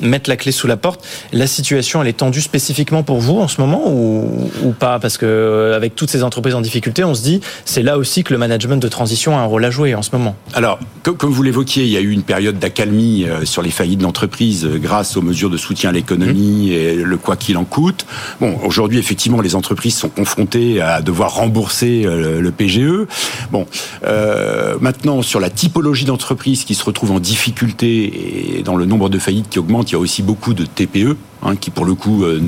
mettent 0.00 0.28
la 0.28 0.36
clé 0.36 0.52
sous 0.52 0.66
la 0.66 0.76
porte. 0.76 1.04
La 1.32 1.46
situation, 1.46 2.02
elle 2.02 2.08
est 2.08 2.18
tendue 2.18 2.40
spécifiquement 2.40 3.02
pour 3.02 3.18
vous 3.18 3.38
en 3.38 3.48
ce 3.48 3.60
moment 3.60 3.82
ou, 3.86 4.50
ou 4.62 4.72
pas? 4.72 4.98
Parce 4.98 5.18
que 5.18 5.72
avec 5.74 5.94
toutes 5.94 6.10
ces 6.10 6.22
entreprises 6.22 6.54
en 6.54 6.60
difficulté, 6.60 7.04
on 7.04 7.14
se 7.14 7.22
dit, 7.22 7.40
c'est 7.64 7.82
là 7.82 7.98
aussi 7.98 8.24
que 8.24 8.32
le 8.32 8.38
management 8.38 8.76
de 8.76 8.88
transition 8.88 9.36
a 9.36 9.40
un 9.40 9.44
rôle 9.44 9.64
à 9.64 9.70
jouer 9.70 9.94
en 9.94 10.02
ce 10.02 10.10
moment. 10.12 10.36
Alors, 10.54 10.78
comme 11.26 11.34
vous 11.34 11.42
l'évoquiez, 11.42 11.82
il 11.82 11.90
y 11.90 11.96
a 11.96 12.00
eu 12.00 12.12
une 12.12 12.22
période 12.22 12.60
d'accalmie 12.60 13.24
euh, 13.24 13.44
sur 13.44 13.60
les 13.60 13.72
faillites 13.72 13.98
d'entreprises 13.98 14.64
euh, 14.64 14.78
grâce 14.78 15.16
aux 15.16 15.22
mesures 15.22 15.50
de 15.50 15.56
soutien 15.56 15.90
à 15.90 15.92
l'économie 15.92 16.68
mmh. 16.68 16.72
et 16.72 16.94
le 16.94 17.16
quoi 17.16 17.34
qu'il 17.34 17.58
en 17.58 17.64
coûte. 17.64 18.06
Bon, 18.40 18.56
aujourd'hui, 18.62 19.00
effectivement, 19.00 19.40
les 19.40 19.56
entreprises 19.56 19.96
sont 19.96 20.08
confrontées 20.08 20.80
à 20.80 21.02
devoir 21.02 21.34
rembourser 21.34 22.04
euh, 22.06 22.40
le 22.40 22.50
PGE. 22.52 23.08
Bon, 23.50 23.66
euh, 24.04 24.76
maintenant, 24.80 25.20
sur 25.20 25.40
la 25.40 25.50
typologie 25.50 26.04
d'entreprises 26.04 26.62
qui 26.62 26.76
se 26.76 26.84
retrouvent 26.84 27.10
en 27.10 27.18
difficulté 27.18 28.58
et 28.58 28.62
dans 28.62 28.76
le 28.76 28.86
nombre 28.86 29.08
de 29.08 29.18
faillites 29.18 29.48
qui 29.48 29.58
augmente, 29.58 29.90
il 29.90 29.94
y 29.94 29.96
a 29.96 29.98
aussi 29.98 30.22
beaucoup 30.22 30.54
de 30.54 30.64
TPE. 30.64 31.16
Hein, 31.42 31.54
qui 31.56 31.70
pour 31.70 31.84
le 31.84 31.94
coup 31.94 32.24
ne, 32.24 32.38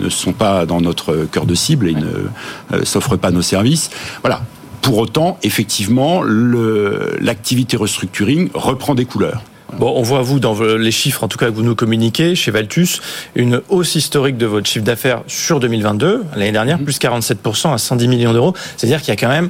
ne, 0.00 0.08
sont 0.08 0.32
pas 0.32 0.64
dans 0.64 0.80
notre 0.80 1.26
cœur 1.32 1.46
de 1.46 1.54
cible 1.56 1.88
et 1.88 1.94
ne 1.94 2.84
s'offrent 2.84 3.18
pas 3.18 3.32
nos 3.32 3.42
services. 3.42 3.90
Voilà, 4.22 4.42
pour 4.82 4.98
autant, 4.98 5.38
effectivement, 5.42 6.22
l'activité 6.22 7.76
restructuring 7.76 8.50
reprend 8.54 8.94
des 8.94 9.04
couleurs. 9.04 9.42
Bon, 9.78 9.92
on 9.96 10.02
voit 10.02 10.22
vous 10.22 10.40
dans 10.40 10.60
les 10.60 10.90
chiffres, 10.90 11.22
en 11.22 11.28
tout 11.28 11.38
cas 11.38 11.46
que 11.46 11.54
vous 11.54 11.62
nous 11.62 11.76
communiquez 11.76 12.34
chez 12.34 12.50
Valtus, 12.50 13.00
une 13.36 13.62
hausse 13.68 13.94
historique 13.94 14.36
de 14.36 14.46
votre 14.46 14.66
chiffre 14.66 14.84
d'affaires 14.84 15.22
sur 15.28 15.60
2022, 15.60 16.24
l'année 16.34 16.52
dernière, 16.52 16.80
mmh. 16.80 16.84
plus 16.84 16.98
47% 16.98 17.72
à 17.72 17.78
110 17.78 18.08
millions 18.08 18.32
d'euros. 18.32 18.54
C'est-à-dire 18.76 19.00
qu'il 19.00 19.08
y 19.08 19.12
a 19.12 19.16
quand 19.16 19.28
même 19.28 19.48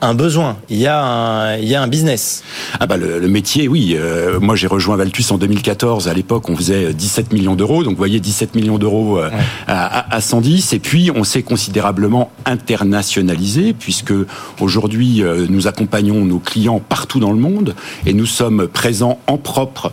un 0.00 0.14
besoin, 0.14 0.56
il 0.68 0.78
y 0.78 0.86
a 0.86 1.02
un, 1.02 1.56
il 1.56 1.68
y 1.68 1.74
a 1.74 1.82
un 1.82 1.88
business. 1.88 2.42
Ah 2.78 2.86
bah 2.86 2.96
le, 2.96 3.26
métier, 3.28 3.68
oui. 3.68 3.96
Euh, 3.98 4.38
moi 4.40 4.54
j'ai 4.54 4.66
rejoint 4.66 4.96
Valtus 4.96 5.30
en 5.30 5.38
2014. 5.38 6.08
À 6.08 6.14
l'époque, 6.14 6.48
on 6.48 6.56
faisait 6.56 6.92
17 6.92 7.32
millions 7.32 7.56
d'euros. 7.56 7.82
Donc 7.82 7.92
vous 7.92 7.98
voyez, 7.98 8.20
17 8.20 8.54
millions 8.54 8.78
d'euros 8.78 9.18
euh, 9.18 9.30
à, 9.66 10.14
à, 10.14 10.20
110. 10.20 10.72
Et 10.72 10.78
puis 10.78 11.10
on 11.14 11.24
s'est 11.24 11.42
considérablement 11.42 12.30
internationalisé 12.44 13.72
puisque 13.72 14.14
aujourd'hui 14.60 15.22
euh, 15.22 15.46
nous 15.48 15.66
accompagnons 15.66 16.24
nos 16.24 16.38
clients 16.38 16.80
partout 16.80 17.20
dans 17.20 17.32
le 17.32 17.38
monde 17.38 17.74
et 18.06 18.12
nous 18.12 18.26
sommes 18.26 18.68
présents 18.68 19.18
en 19.26 19.36
propre 19.36 19.92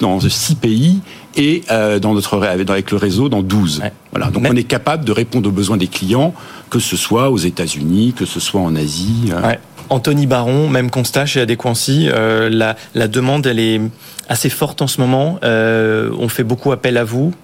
dans 0.00 0.20
six 0.20 0.56
pays 0.56 1.00
et 1.36 1.62
dans 1.68 2.14
notre 2.14 2.42
avec 2.42 2.90
le 2.90 2.96
réseau 2.96 3.28
dans 3.28 3.42
12. 3.42 3.82
Voilà. 4.10 4.30
Donc 4.30 4.46
on 4.48 4.56
est 4.56 4.64
capable 4.64 5.04
de 5.04 5.12
répondre 5.12 5.48
aux 5.48 5.52
besoins 5.52 5.76
des 5.76 5.86
clients 5.86 6.34
que 6.70 6.78
ce 6.78 6.96
soit 6.96 7.30
aux 7.30 7.36
États-Unis, 7.36 8.14
que 8.16 8.24
ce 8.24 8.40
soit 8.40 8.60
en 8.60 8.74
Asie. 8.76 9.30
Euh. 9.32 9.54
Anthony 9.90 10.26
Baron, 10.26 10.68
même 10.68 10.88
constat 10.90 11.26
chez 11.26 11.40
Adéquancy. 11.40 12.08
Euh, 12.08 12.48
la, 12.48 12.76
la, 12.94 13.08
demande, 13.08 13.46
elle 13.46 13.58
est 13.58 13.80
assez 14.28 14.48
forte 14.48 14.80
en 14.80 14.86
ce 14.86 15.00
moment. 15.00 15.38
Euh, 15.42 16.10
on 16.18 16.28
fait 16.28 16.44
beaucoup 16.44 16.70
appel 16.70 16.96
à 16.96 17.04
vous. 17.04 17.34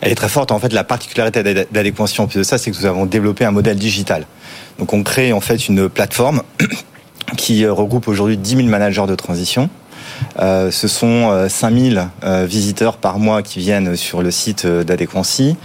Elle 0.00 0.12
est 0.12 0.14
très 0.14 0.28
forte. 0.28 0.52
En 0.52 0.60
fait, 0.60 0.72
la 0.72 0.84
particularité 0.84 1.66
d'Adéquancy 1.72 2.20
en 2.20 2.28
plus 2.28 2.38
de 2.38 2.42
ça, 2.44 2.56
c'est 2.56 2.70
que 2.70 2.76
nous 2.78 2.86
avons 2.86 3.04
développé 3.04 3.44
un 3.44 3.50
modèle 3.50 3.76
digital. 3.76 4.26
Donc, 4.78 4.92
on 4.92 5.02
crée 5.02 5.32
en 5.32 5.40
fait 5.40 5.68
une 5.68 5.88
plateforme 5.88 6.42
qui 7.36 7.66
regroupe 7.66 8.06
aujourd'hui 8.06 8.36
10 8.36 8.56
000 8.56 8.68
managers 8.68 9.06
de 9.08 9.16
transition. 9.16 9.68
Euh, 10.38 10.70
ce 10.70 10.88
sont 10.88 11.46
5000 11.48 12.08
euh, 12.24 12.46
visiteurs 12.46 12.96
par 12.96 13.18
mois 13.18 13.42
qui 13.42 13.58
viennent 13.58 13.96
sur 13.96 14.22
le 14.22 14.30
site 14.30 14.66
d'Adéquancy. 14.66 15.56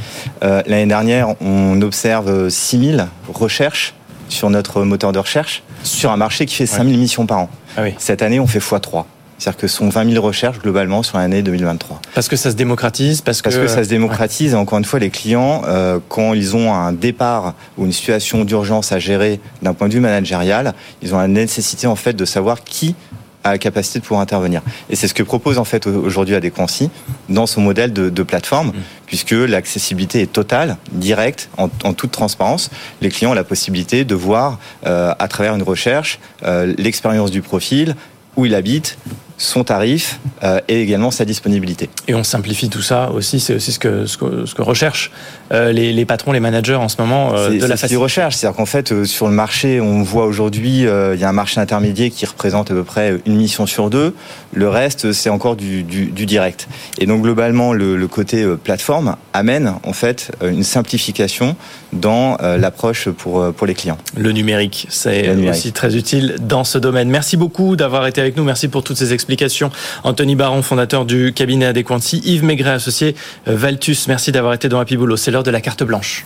L'année 0.42 0.86
dernière, 0.86 1.36
on 1.42 1.82
observe 1.82 2.50
6000 2.50 3.08
recherches 3.34 3.94
sur 4.30 4.50
notre 4.50 4.84
moteur 4.84 5.12
de 5.12 5.20
recherche 5.20 5.64
sur 5.84 6.12
un 6.12 6.18
marché 6.18 6.46
qui 6.46 6.56
fait 6.56 6.66
5000 6.66 6.98
missions 6.98 7.26
par 7.26 7.40
an. 7.40 7.50
Ah 7.78 7.84
Cette 7.98 8.22
année, 8.22 8.40
on 8.40 8.48
fait 8.48 8.60
x3. 8.60 9.06
C'est-à-dire 9.38 9.60
que 9.60 9.68
ce 9.68 9.76
sont 9.76 9.90
20 9.90 10.12
000 10.14 10.26
recherches 10.26 10.60
globalement 10.60 11.04
sur 11.04 11.18
l'année 11.18 11.42
2023. 11.42 12.00
Parce 12.14 12.30
que 12.30 12.36
ça 12.36 12.52
se 12.52 12.56
démocratise 12.56 13.22
Parce 13.22 13.42
que, 13.42 13.68
ça 13.68 13.84
se 13.84 13.90
démocratise. 13.90 14.54
Et 14.54 14.56
encore 14.56 14.78
une 14.78 14.86
fois, 14.86 15.00
les 15.00 15.10
clients, 15.10 15.64
euh, 15.66 16.00
quand 16.08 16.34
ils 16.34 16.56
ont 16.56 16.74
un 16.74 16.94
départ 16.94 17.54
ou 17.78 17.86
une 17.86 17.92
situation 17.92 18.46
d'urgence 18.46 18.92
à 18.92 19.00
gérer 19.00 19.42
d'un 19.62 19.74
point 19.74 19.90
de 19.90 19.94
vue 19.94 20.00
managérial, 20.00 20.74
ils 21.02 21.14
ont 21.14 21.18
la 21.18 21.28
nécessité 21.28 21.88
en 21.88 21.98
fait 21.98 22.14
de 22.14 22.26
savoir 22.26 22.64
qui 22.64 22.96
a 23.44 23.52
la 23.52 23.58
capacité 23.58 24.00
de 24.00 24.04
pouvoir 24.04 24.22
intervenir. 24.22 24.62
Et 24.90 24.96
c'est 24.96 25.08
ce 25.08 25.14
que 25.14 25.24
propose 25.24 25.58
en 25.58 25.66
fait 25.66 25.88
aujourd'hui 25.88 26.36
Adéquancy 26.36 26.90
dans 27.30 27.46
son 27.46 27.62
modèle 27.62 27.94
de, 27.94 28.10
de 28.10 28.24
plateforme, 28.24 28.68
mmh. 28.68 28.74
puisque 29.06 29.32
l'accessibilité 29.32 30.22
est 30.22 30.32
totale, 30.32 30.78
directe, 30.92 31.50
en, 31.58 31.70
en, 31.84 31.94
toute 31.94 32.12
transparence. 32.12 32.70
Les 33.02 33.10
clients 33.10 33.32
ont 33.32 33.36
la 33.36 33.44
possibilité 33.44 34.06
de 34.06 34.16
voir 34.16 34.60
euh, 34.86 35.14
à 35.20 35.28
travers 35.28 35.56
une 35.56 35.64
recherche 35.64 36.20
euh, 36.44 36.74
l'expérience 36.78 37.32
du 37.32 37.42
profil, 37.42 37.96
où 38.36 38.46
il 38.46 38.56
habite, 38.56 38.98
son 39.44 39.64
tarif 39.64 40.20
euh, 40.44 40.60
et 40.68 40.82
également 40.82 41.12
sa 41.12 41.26
disponibilité. 41.26 41.90
Et 42.08 42.16
on 42.16 42.24
simplifie 42.24 42.70
tout 42.70 42.82
ça 42.82 43.12
aussi, 43.12 43.40
c'est 43.40 43.56
aussi 43.56 43.72
ce 43.72 43.80
que, 43.80 44.06
ce 44.06 44.18
que, 44.18 44.46
ce 44.46 44.56
que 44.56 44.62
recherchent 44.62 45.12
euh, 45.52 45.72
les, 45.72 45.92
les, 45.92 46.06
patrons, 46.06 46.32
les 46.32 46.40
managers 46.40 46.76
en 46.76 46.88
ce 46.88 46.96
moment 47.00 47.36
euh, 47.36 47.50
de 47.50 47.66
la 47.66 47.76
facilité. 47.76 47.96
recherche, 47.98 48.36
c'est-à-dire 48.36 48.56
qu'en 48.56 48.66
fait, 48.66 48.92
euh, 48.92 49.06
sur 49.06 49.28
le 49.28 49.34
marché, 49.34 49.82
on 49.82 50.02
voit 50.02 50.26
aujourd'hui, 50.26 50.84
il 50.84 51.20
y 51.20 51.24
a 51.24 51.30
un 51.30 51.34
marché 51.34 51.60
intermédiaire 51.60 52.10
qui 52.10 52.26
représente 52.26 52.72
à 52.72 52.74
peu 52.74 52.84
près 52.84 53.18
une 53.26 53.36
mission 53.36 53.66
sur 53.66 53.90
deux. 53.90 54.16
Le 54.54 54.70
reste, 54.70 55.12
c'est 55.12 55.30
encore 55.30 55.56
du, 55.56 55.84
du, 55.84 56.06
du, 56.06 56.26
direct. 56.26 56.68
Et 57.00 57.06
donc 57.06 57.22
globalement, 57.22 57.74
le, 57.74 57.98
le, 57.98 58.08
côté 58.08 58.46
plateforme 58.64 59.16
amène 59.34 59.74
en 59.84 59.94
fait 59.94 60.32
une 60.42 60.64
simplification 60.64 61.56
dans 61.92 62.38
l'approche 62.42 63.10
pour, 63.10 63.54
pour 63.54 63.68
les 63.68 63.74
clients. 63.74 63.98
Le 64.16 64.32
numérique, 64.32 64.88
c'est 64.90 65.30
aussi 65.50 65.72
très 65.72 65.96
utile 65.96 66.36
dans 66.42 66.64
ce 66.64 66.78
domaine. 66.78 67.10
Merci 67.10 67.38
beaucoup 67.38 67.76
d'avoir 67.76 68.08
été 68.08 68.22
avec 68.22 68.38
nous. 68.38 68.44
Merci 68.44 68.68
pour 68.68 68.84
toutes 68.84 68.98
ces 68.98 69.14
explications 69.14 69.33
explications. 69.34 69.72
Anthony 70.04 70.36
Baron, 70.36 70.62
fondateur 70.62 71.06
du 71.06 71.34
cabinet 71.34 71.66
Adéquancy, 71.66 72.22
Yves 72.24 72.44
Maigret, 72.44 72.72
associé 72.72 73.16
euh, 73.48 73.56
Valtus. 73.56 74.08
Merci 74.08 74.32
d'avoir 74.32 74.54
été 74.54 74.70
dans 74.70 74.80
Happy 74.80 74.96
Boulot. 74.96 75.18
C'est 75.18 75.32
l'heure 75.32 75.44
de 75.44 75.52
la 75.52 75.62
carte 75.62 75.84
blanche. 75.84 76.26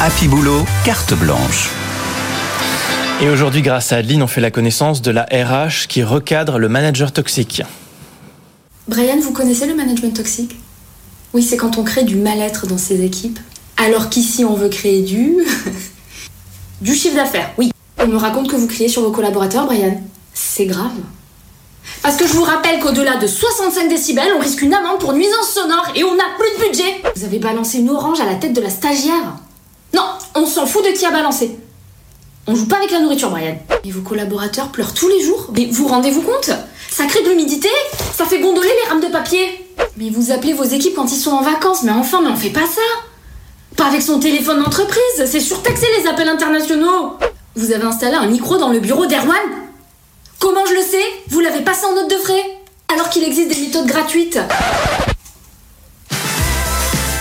Happy 0.00 0.28
Boulot, 0.28 0.64
carte 0.84 1.14
blanche. 1.14 1.70
Et 3.22 3.30
aujourd'hui, 3.30 3.62
grâce 3.62 3.92
à 3.92 3.96
Adeline, 3.96 4.22
on 4.22 4.26
fait 4.26 4.42
la 4.42 4.50
connaissance 4.50 5.00
de 5.00 5.10
la 5.10 5.22
RH 5.22 5.86
qui 5.88 6.02
recadre 6.02 6.58
le 6.58 6.68
manager 6.68 7.12
toxique. 7.12 7.62
Brian, 8.88 9.18
vous 9.20 9.32
connaissez 9.32 9.66
le 9.66 9.74
management 9.74 10.14
toxique? 10.14 10.56
Oui, 11.32 11.42
c'est 11.42 11.56
quand 11.56 11.78
on 11.78 11.82
crée 11.82 12.04
du 12.04 12.16
mal-être 12.16 12.66
dans 12.66 12.78
ses 12.78 13.02
équipes. 13.02 13.38
Alors 13.78 14.10
qu'ici, 14.10 14.44
on 14.44 14.54
veut 14.54 14.68
créer 14.68 15.02
du. 15.02 15.36
du 16.82 16.94
chiffre 16.94 17.16
d'affaires, 17.16 17.52
oui. 17.56 17.70
On 17.98 18.06
me 18.06 18.16
raconte 18.16 18.50
que 18.50 18.56
vous 18.56 18.66
criez 18.66 18.88
sur 18.90 19.00
vos 19.00 19.10
collaborateurs, 19.10 19.64
Brian 19.64 19.98
c'est 20.36 20.66
grave. 20.66 20.92
Parce 22.02 22.16
que 22.16 22.26
je 22.26 22.32
vous 22.34 22.42
rappelle 22.42 22.78
qu'au-delà 22.80 23.16
de 23.16 23.26
65 23.26 23.88
décibels, 23.88 24.32
on 24.36 24.40
risque 24.40 24.60
une 24.60 24.74
amende 24.74 24.98
pour 24.98 25.12
nuisance 25.12 25.50
sonore 25.54 25.86
et 25.94 26.04
on 26.04 26.14
n'a 26.14 26.24
plus 26.38 26.50
de 26.58 26.68
budget. 26.68 27.02
Vous 27.16 27.24
avez 27.24 27.38
balancé 27.38 27.78
une 27.78 27.90
orange 27.90 28.20
à 28.20 28.26
la 28.26 28.34
tête 28.34 28.52
de 28.52 28.60
la 28.60 28.68
stagiaire. 28.68 29.34
Non, 29.94 30.04
on 30.34 30.44
s'en 30.46 30.66
fout 30.66 30.84
de 30.84 30.90
qui 30.90 31.06
a 31.06 31.10
balancé. 31.10 31.58
On 32.46 32.54
joue 32.54 32.66
pas 32.66 32.76
avec 32.76 32.90
la 32.90 33.00
nourriture, 33.00 33.30
Brian. 33.30 33.56
Et 33.84 33.90
vos 33.90 34.02
collaborateurs 34.02 34.68
pleurent 34.68 34.94
tous 34.94 35.08
les 35.08 35.22
jours. 35.22 35.50
Mais 35.56 35.66
vous 35.66 35.88
rendez-vous 35.88 36.22
compte? 36.22 36.50
Ça 36.90 37.06
crée 37.06 37.22
de 37.22 37.30
l'humidité 37.30 37.68
Ça 38.14 38.24
fait 38.24 38.40
gondoler 38.40 38.68
les 38.68 38.88
rames 38.88 39.00
de 39.00 39.08
papier 39.08 39.66
Mais 39.96 40.10
vous 40.10 40.30
appelez 40.32 40.52
vos 40.52 40.64
équipes 40.64 40.94
quand 40.94 41.10
ils 41.10 41.18
sont 41.18 41.32
en 41.32 41.42
vacances. 41.42 41.82
Mais 41.82 41.92
enfin, 41.92 42.20
mais 42.20 42.28
on 42.30 42.36
fait 42.36 42.50
pas 42.50 42.60
ça 42.60 42.82
Pas 43.76 43.86
avec 43.86 44.02
son 44.02 44.18
téléphone 44.18 44.62
d'entreprise 44.62 45.24
C'est 45.26 45.40
surtaxé 45.40 45.86
les 45.98 46.08
appels 46.08 46.28
internationaux 46.28 47.14
Vous 47.54 47.72
avez 47.72 47.84
installé 47.84 48.14
un 48.14 48.26
micro 48.26 48.58
dans 48.58 48.68
le 48.70 48.80
bureau 48.80 49.06
d'Erwan? 49.06 49.36
Comment 50.38 50.66
je 50.66 50.74
le 50.74 50.82
sais? 50.82 51.04
Vous 51.28 51.40
l'avez 51.40 51.62
passé 51.62 51.86
en 51.86 51.94
note 51.94 52.10
de 52.10 52.16
frais? 52.16 52.42
Alors 52.92 53.08
qu'il 53.10 53.24
existe 53.24 53.48
des 53.48 53.60
méthodes 53.60 53.86
gratuites. 53.86 54.38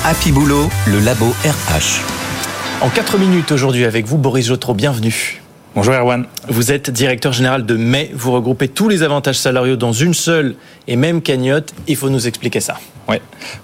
Happy 0.04 0.32
Boulot, 0.32 0.70
le 0.88 1.00
labo 1.00 1.28
RH. 1.44 2.02
En 2.82 2.90
4 2.90 3.18
minutes 3.18 3.52
aujourd'hui 3.52 3.86
avec 3.86 4.06
vous, 4.06 4.18
Boris 4.18 4.48
Jotro, 4.48 4.74
bienvenue. 4.74 5.42
Bonjour 5.76 5.94
Erwan. 5.94 6.26
Vous 6.48 6.72
êtes 6.72 6.90
directeur 6.90 7.34
général 7.34 7.66
de 7.66 7.76
Mai. 7.76 8.10
Vous 8.14 8.32
regroupez 8.32 8.70
tous 8.70 8.88
les 8.88 9.04
avantages 9.04 9.38
salariaux 9.38 9.76
dans 9.76 9.92
une 9.92 10.14
seule 10.14 10.56
et 10.88 10.96
même 10.96 11.22
cagnotte. 11.22 11.74
Il 11.86 11.98
faut 11.98 12.10
nous 12.10 12.28
expliquer 12.28 12.62
ça. 12.62 12.78
Oui. 13.10 13.18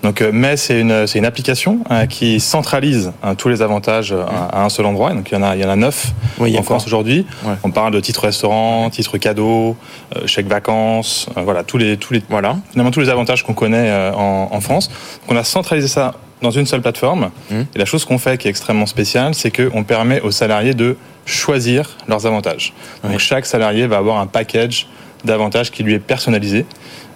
Donc 0.04 0.20
euh, 0.20 0.34
Mai, 0.34 0.58
c'est 0.58 0.82
une, 0.82 1.08
c'est 1.08 1.20
une 1.20 1.26
application 1.26 1.80
euh, 1.90 2.08
qui 2.08 2.42
centralise 2.42 3.14
euh, 3.24 3.34
tous 3.34 3.48
les 3.48 3.62
avantages 3.62 4.12
à 4.12 4.62
un 4.62 4.68
seul 4.68 4.88
endroit. 4.88 5.14
Donc 5.14 5.32
il 5.32 5.36
y 5.36 5.38
en 5.38 5.42
a, 5.42 5.56
il 5.56 5.62
y 5.62 5.66
en 5.66 5.70
a 5.70 5.78
neuf 5.78 6.12
oui, 6.38 6.60
en 6.60 6.64
France 6.64 6.86
aujourd'hui. 6.86 7.26
Ouais. 7.46 7.54
On 7.64 7.72
parle 7.72 7.94
de 7.94 8.02
titres 8.02 8.24
restaurant, 8.24 8.90
titres 8.90 9.18
cadeaux, 9.18 9.78
chèques 10.26 10.50
vacances, 10.50 11.30
voilà 11.38 11.64
tous 11.64 11.78
les 11.78 11.96
tous 11.96 12.14
les 12.14 12.22
voilà 12.30 12.58
finalement 12.72 12.92
tous 12.92 13.00
les 13.00 13.10
avantages 13.10 13.44
qu'on 13.44 13.54
connaît 13.54 13.90
en, 14.14 14.50
en 14.52 14.60
France. 14.60 14.90
Donc 14.90 15.30
on 15.30 15.38
a 15.38 15.46
centralisé 15.46 15.88
ça 15.88 16.16
dans 16.42 16.52
une 16.52 16.66
seule 16.66 16.82
plateforme. 16.82 17.32
Mmh. 17.50 17.62
Et 17.74 17.80
la 17.80 17.86
chose 17.86 18.04
qu'on 18.04 18.18
fait 18.18 18.38
qui 18.38 18.48
est 18.48 18.52
extrêmement 18.52 18.86
spéciale, 18.86 19.34
c'est 19.34 19.52
qu'on 19.52 19.84
permet 19.86 20.20
aux 20.22 20.32
salariés 20.32 20.74
de 20.74 20.98
choisir 21.26 21.98
leurs 22.08 22.26
avantages. 22.26 22.74
Donc 23.04 23.20
chaque 23.20 23.46
salarié 23.46 23.88
va 23.88 23.98
avoir 23.98 24.18
un 24.18 24.28
package 24.28 24.88
d'avantages 25.26 25.72
qui 25.72 25.84
lui 25.84 25.94
est 25.94 26.00
personnalisé. 26.00 26.66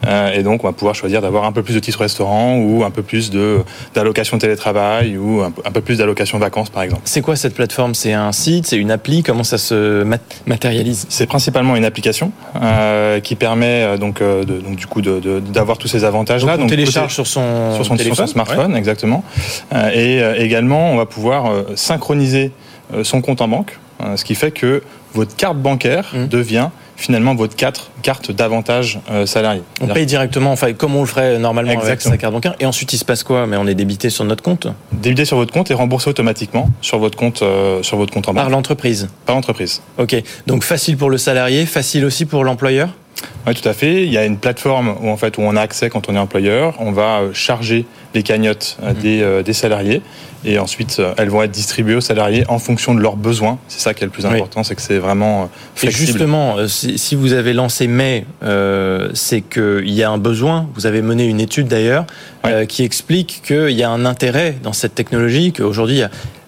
Euh, 0.05 0.33
et 0.33 0.43
donc, 0.43 0.63
on 0.63 0.67
va 0.67 0.73
pouvoir 0.73 0.93
choisir 0.93 1.21
d'avoir 1.21 1.45
un 1.45 1.51
peu 1.51 1.63
plus 1.63 1.73
de 1.73 1.79
titres 1.79 1.99
restaurant 1.99 2.57
ou 2.57 2.83
un 2.83 2.91
peu 2.91 3.01
plus 3.01 3.31
d'allocation 3.93 4.37
télétravail 4.37 5.17
ou 5.17 5.41
un, 5.41 5.51
un 5.63 5.71
peu 5.71 5.81
plus 5.81 5.97
d'allocation 5.97 6.37
vacances, 6.37 6.69
par 6.69 6.83
exemple. 6.83 7.01
C'est 7.05 7.21
quoi 7.21 7.35
cette 7.35 7.55
plateforme? 7.55 7.95
C'est 7.95 8.13
un 8.13 8.31
site? 8.31 8.67
C'est 8.67 8.77
une 8.77 8.91
appli? 8.91 9.23
Comment 9.23 9.43
ça 9.43 9.57
se 9.57 10.03
mat 10.03 10.21
matérialise? 10.45 11.07
C'est 11.09 11.25
principalement 11.25 11.75
une 11.75 11.85
application 11.85 12.31
euh, 12.61 13.19
qui 13.19 13.35
permet 13.35 13.83
euh, 13.83 13.97
donc, 13.97 14.21
de, 14.21 14.43
donc 14.43 14.75
du 14.75 14.85
coup 14.85 15.01
d'avoir 15.01 15.77
tous 15.77 15.87
ces 15.87 16.03
avantages-là. 16.03 16.53
Donc, 16.53 16.59
on 16.59 16.63
donc, 16.63 16.69
télécharge 16.69 17.13
sur 17.13 17.25
son, 17.25 17.73
sur 17.73 17.85
son, 17.85 17.95
téléphone, 17.95 18.15
sur 18.15 18.27
son 18.27 18.33
smartphone, 18.33 18.73
ouais. 18.73 18.77
exactement. 18.77 19.23
Euh, 19.73 20.35
et 20.37 20.43
également, 20.43 20.91
on 20.91 20.97
va 20.97 21.05
pouvoir 21.05 21.51
synchroniser 21.75 22.51
son 23.01 23.21
compte 23.21 23.41
en 23.41 23.47
banque, 23.47 23.79
ce 24.15 24.23
qui 24.23 24.35
fait 24.35 24.51
que 24.51 24.83
votre 25.13 25.35
carte 25.35 25.57
bancaire 25.57 26.11
mmh. 26.13 26.27
devient 26.27 26.69
finalement 26.97 27.35
votre 27.35 27.55
carte, 27.55 27.91
carte 28.01 28.31
d'avantage 28.31 28.99
euh, 29.11 29.25
salarié. 29.25 29.61
On 29.81 29.87
paye 29.87 30.05
directement, 30.05 30.51
enfin 30.51 30.73
comme 30.73 30.95
on 30.95 31.01
le 31.01 31.07
ferait 31.07 31.37
normalement 31.39 31.71
Exactement. 31.71 31.91
avec 31.93 32.01
sa 32.01 32.17
carte 32.17 32.33
bancaire. 32.33 32.55
Et 32.59 32.65
ensuite, 32.65 32.93
il 32.93 32.97
se 32.97 33.05
passe 33.05 33.23
quoi? 33.23 33.47
Mais 33.47 33.57
on 33.57 33.67
est 33.67 33.75
débité 33.75 34.09
sur 34.09 34.23
notre 34.25 34.43
compte? 34.43 34.67
Débité 34.91 35.25
sur 35.25 35.37
votre 35.37 35.53
compte 35.53 35.69
et 35.71 35.73
remboursé 35.73 36.09
automatiquement 36.09 36.69
sur 36.81 36.99
votre 36.99 37.17
compte, 37.17 37.41
euh, 37.41 37.83
sur 37.83 37.97
votre 37.97 38.13
compte 38.13 38.27
en 38.29 38.33
banque. 38.33 38.43
Par 38.43 38.49
l'entreprise? 38.49 39.09
Par 39.25 39.35
l'entreprise. 39.35 39.81
Ok. 39.97 40.15
Donc 40.47 40.63
facile 40.63 40.97
pour 40.97 41.09
le 41.09 41.17
salarié, 41.17 41.65
facile 41.65 42.05
aussi 42.05 42.25
pour 42.25 42.43
l'employeur? 42.43 42.89
Oui, 43.47 43.53
tout 43.53 43.67
à 43.67 43.73
fait. 43.73 44.03
Il 44.03 44.11
y 44.11 44.17
a 44.17 44.25
une 44.25 44.37
plateforme 44.37 44.95
où 45.01 45.09
en 45.09 45.17
fait 45.17 45.37
où 45.37 45.41
on 45.41 45.55
a 45.55 45.61
accès 45.61 45.89
quand 45.89 46.09
on 46.09 46.15
est 46.15 46.19
employeur. 46.19 46.75
On 46.79 46.91
va 46.91 47.19
euh, 47.19 47.33
charger 47.33 47.85
les 48.13 48.23
cagnottes 48.23 48.77
mmh. 48.81 48.93
des, 49.01 49.21
euh, 49.21 49.43
des 49.43 49.53
salariés 49.53 50.01
et 50.45 50.59
ensuite 50.59 51.01
elles 51.17 51.29
vont 51.29 51.41
être 51.41 51.51
distribuées 51.51 51.95
aux 51.95 52.01
salariés 52.01 52.43
en 52.47 52.59
fonction 52.59 52.93
de 52.93 53.01
leurs 53.01 53.15
besoins. 53.15 53.57
C'est 53.67 53.79
ça 53.79 53.93
qui 53.93 54.03
est 54.03 54.05
le 54.05 54.11
plus 54.11 54.25
important, 54.25 54.61
oui. 54.61 54.65
c'est 54.65 54.75
que 54.75 54.81
c'est 54.81 54.99
vraiment 54.99 55.49
flexible. 55.73 56.03
Et 56.03 56.05
justement, 56.05 56.55
si 56.67 57.15
vous 57.15 57.33
avez 57.33 57.53
lancé 57.53 57.87
mai, 57.87 58.25
euh, 58.43 59.09
c'est 59.13 59.41
qu'il 59.41 59.89
y 59.89 60.03
a 60.03 60.09
un 60.09 60.17
besoin. 60.17 60.69
Vous 60.75 60.85
avez 60.85 61.01
mené 61.01 61.25
une 61.25 61.41
étude 61.41 61.67
d'ailleurs 61.67 62.05
oui. 62.43 62.51
euh, 62.51 62.65
qui 62.65 62.83
explique 62.83 63.41
qu'il 63.45 63.71
y 63.71 63.83
a 63.83 63.89
un 63.89 64.05
intérêt 64.05 64.55
dans 64.61 64.73
cette 64.73 64.95
technologie, 64.95 65.51
qu'aujourd'hui 65.51 66.03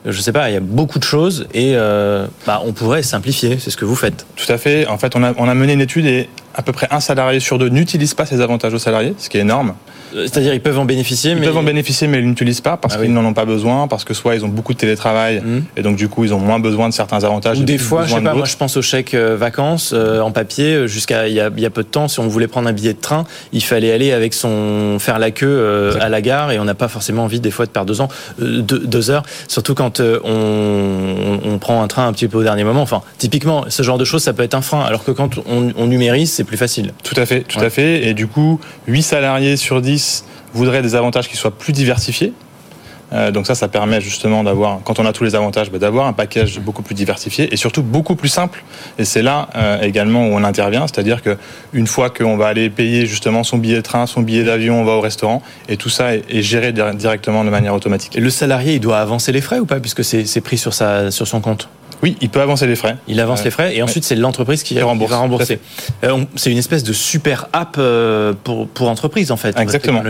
je 0.05 0.21
sais 0.21 0.31
pas, 0.31 0.49
il 0.49 0.53
y 0.53 0.57
a 0.57 0.61
beaucoup 0.61 0.99
de 0.99 1.03
choses 1.03 1.47
et 1.53 1.71
euh, 1.75 2.27
bah, 2.45 2.61
on 2.65 2.71
pourrait 2.71 3.03
simplifier. 3.03 3.57
C'est 3.59 3.71
ce 3.71 3.77
que 3.77 3.83
vous 3.83 3.95
faites. 3.95 4.25
Tout 4.37 4.51
à 4.51 4.57
fait. 4.57 4.87
En 4.87 4.97
fait, 4.97 5.15
on 5.15 5.23
a, 5.23 5.33
on 5.37 5.49
a 5.49 5.53
mené 5.53 5.73
une 5.73 5.81
étude 5.81 6.05
et 6.05 6.29
à 6.57 6.61
peu 6.63 6.71
près 6.71 6.87
un 6.91 6.99
salarié 6.99 7.39
sur 7.39 7.57
deux 7.57 7.69
n'utilise 7.69 8.13
pas 8.13 8.25
ces 8.25 8.41
avantages 8.41 8.73
aux 8.73 8.79
salariés, 8.79 9.13
ce 9.17 9.29
qui 9.29 9.37
est 9.37 9.41
énorme. 9.41 9.73
C'est-à-dire 10.13 10.53
ils 10.53 10.61
peuvent 10.61 10.79
en 10.79 10.85
bénéficier, 10.85 11.31
ils 11.31 11.37
mais 11.37 11.45
peuvent 11.45 11.57
en 11.57 11.63
bénéficier, 11.63 12.07
mais 12.07 12.19
ils 12.19 12.27
n'utilisent 12.27 12.61
pas 12.61 12.77
parce 12.77 12.95
ah 12.95 12.97
qu'ils 12.97 13.09
oui. 13.09 13.13
n'en 13.13 13.25
ont 13.25 13.33
pas 13.33 13.45
besoin, 13.45 13.87
parce 13.87 14.03
que 14.03 14.13
soit 14.13 14.35
ils 14.35 14.43
ont 14.43 14.47
beaucoup 14.47 14.73
de 14.73 14.77
télétravail 14.77 15.41
mmh. 15.41 15.63
et 15.75 15.81
donc 15.81 15.97
du 15.97 16.07
coup 16.07 16.23
ils 16.23 16.33
ont 16.33 16.39
moins 16.39 16.59
besoin 16.59 16.89
de 16.89 16.93
certains 16.93 17.23
avantages. 17.23 17.59
Ou 17.59 17.63
des 17.63 17.77
fois, 17.77 18.05
je 18.05 18.13
sais 18.13 18.21
pas, 18.21 18.33
moi 18.33 18.45
je 18.45 18.55
pense 18.55 18.77
aux 18.77 18.81
chèques 18.81 19.13
euh, 19.13 19.35
vacances 19.37 19.91
euh, 19.93 20.21
en 20.21 20.31
papier. 20.31 20.87
Jusqu'à 20.87 21.27
il 21.27 21.33
y, 21.33 21.39
a, 21.39 21.49
il 21.55 21.61
y 21.61 21.65
a 21.65 21.69
peu 21.69 21.83
de 21.83 21.87
temps, 21.87 22.07
si 22.07 22.19
on 22.19 22.27
voulait 22.27 22.47
prendre 22.47 22.67
un 22.67 22.73
billet 22.73 22.93
de 22.93 22.99
train, 22.99 23.25
il 23.51 23.63
fallait 23.63 23.91
aller 23.91 24.11
avec 24.11 24.33
son 24.33 24.97
faire 24.99 25.19
la 25.19 25.31
queue 25.31 25.45
euh, 25.47 25.93
à 25.99 26.09
la 26.09 26.21
gare 26.21 26.51
et 26.51 26.59
on 26.59 26.65
n'a 26.65 26.75
pas 26.75 26.87
forcément 26.87 27.23
envie 27.23 27.39
des 27.39 27.51
fois 27.51 27.65
de 27.65 27.71
perdre 27.71 27.87
deux 27.87 28.01
ans, 28.01 28.07
euh, 28.41 28.61
deux, 28.61 28.79
deux, 28.79 29.09
heures, 29.09 29.23
surtout 29.47 29.75
quand 29.75 29.99
euh, 29.99 30.19
on, 30.23 31.39
on, 31.43 31.57
prend 31.59 31.81
un 31.81 31.87
train 31.87 32.07
un 32.07 32.13
petit 32.13 32.27
peu 32.27 32.37
au 32.37 32.43
dernier 32.43 32.63
moment. 32.63 32.81
Enfin, 32.81 33.01
typiquement, 33.17 33.65
ce 33.69 33.83
genre 33.83 33.97
de 33.97 34.05
choses, 34.05 34.23
ça 34.23 34.33
peut 34.33 34.43
être 34.43 34.53
un 34.53 34.61
frein, 34.61 34.81
alors 34.81 35.03
que 35.03 35.11
quand 35.11 35.37
on, 35.47 35.71
on 35.75 35.87
numérise, 35.87 36.31
c'est 36.31 36.43
plus 36.47 36.57
facile. 36.57 36.93
Tout 37.03 37.19
à 37.19 37.25
fait, 37.25 37.41
tout 37.41 37.59
ouais. 37.59 37.65
à 37.65 37.69
fait. 37.69 38.07
Et 38.07 38.13
du 38.13 38.27
coup, 38.27 38.59
8 38.87 39.03
salariés 39.03 39.57
sur 39.57 39.81
10 39.81 40.25
voudraient 40.53 40.81
des 40.81 40.95
avantages 40.95 41.29
qui 41.29 41.37
soient 41.37 41.55
plus 41.55 41.73
diversifiés. 41.73 42.33
Euh, 43.13 43.31
donc 43.31 43.47
ça, 43.47 43.55
ça 43.55 43.67
permet 43.67 44.01
justement 44.01 44.43
d'avoir, 44.43 44.81
quand 44.83 44.99
on 44.99 45.05
a 45.05 45.13
tous 45.13 45.23
les 45.23 45.35
avantages, 45.35 45.71
bah, 45.71 45.79
d'avoir 45.79 46.07
un 46.07 46.13
package 46.13 46.59
beaucoup 46.59 46.81
plus 46.81 46.95
diversifié 46.95 47.53
et 47.53 47.57
surtout 47.57 47.81
beaucoup 47.81 48.15
plus 48.15 48.27
simple. 48.27 48.63
Et 48.99 49.05
c'est 49.05 49.21
là 49.21 49.47
euh, 49.55 49.81
également 49.81 50.27
où 50.27 50.31
on 50.31 50.43
intervient, 50.43 50.87
c'est-à-dire 50.87 51.21
que 51.21 51.37
une 51.71 51.87
fois 51.87 52.09
qu'on 52.09 52.35
va 52.35 52.47
aller 52.47 52.69
payer 52.69 53.05
justement 53.05 53.43
son 53.43 53.57
billet 53.57 53.77
de 53.77 53.81
train, 53.81 54.07
son 54.07 54.21
billet 54.21 54.43
d'avion, 54.43 54.81
on 54.81 54.83
va 54.83 54.93
au 54.93 55.01
restaurant 55.01 55.41
et 55.69 55.77
tout 55.77 55.89
ça 55.89 56.15
est, 56.15 56.23
est, 56.29 56.41
géré 56.41 56.73
directement 56.73 57.45
de 57.45 57.49
manière 57.49 57.73
automatique. 57.73 58.17
Et 58.17 58.19
le 58.19 58.29
salarié, 58.29 58.73
il 58.73 58.79
doit 58.81 58.99
avancer 58.99 59.31
les 59.31 59.41
frais 59.41 59.59
ou 59.59 59.65
pas, 59.65 59.79
puisque 59.79 60.03
c'est 60.03 60.41
pris 60.41 60.57
sur 60.57 60.73
sa 60.73 61.09
sur 61.11 61.27
son 61.27 61.39
compte? 61.39 61.69
Oui, 62.03 62.15
il 62.21 62.29
peut 62.29 62.41
avancer 62.41 62.67
les 62.67 62.75
frais. 62.75 62.97
Il 63.07 63.19
avance 63.19 63.41
euh, 63.41 63.45
les 63.45 63.51
frais 63.51 63.75
et 63.75 63.81
ensuite 63.81 64.03
c'est 64.03 64.15
l'entreprise 64.15 64.63
qui, 64.63 64.75
qui, 64.75 64.81
rembourse, 64.81 65.11
va 65.11 65.17
rembourser. 65.17 65.59
Euh, 66.03 66.23
c'est 66.35 66.51
une 66.51 66.57
espèce 66.57 66.83
de 66.83 66.93
super 66.93 67.47
app 67.53 67.75
euh, 67.77 68.33
pour, 68.43 68.67
pour 68.67 68.89
entreprise 68.89 69.31
en 69.31 69.37
fait. 69.37 69.57
Exactement. 69.59 70.03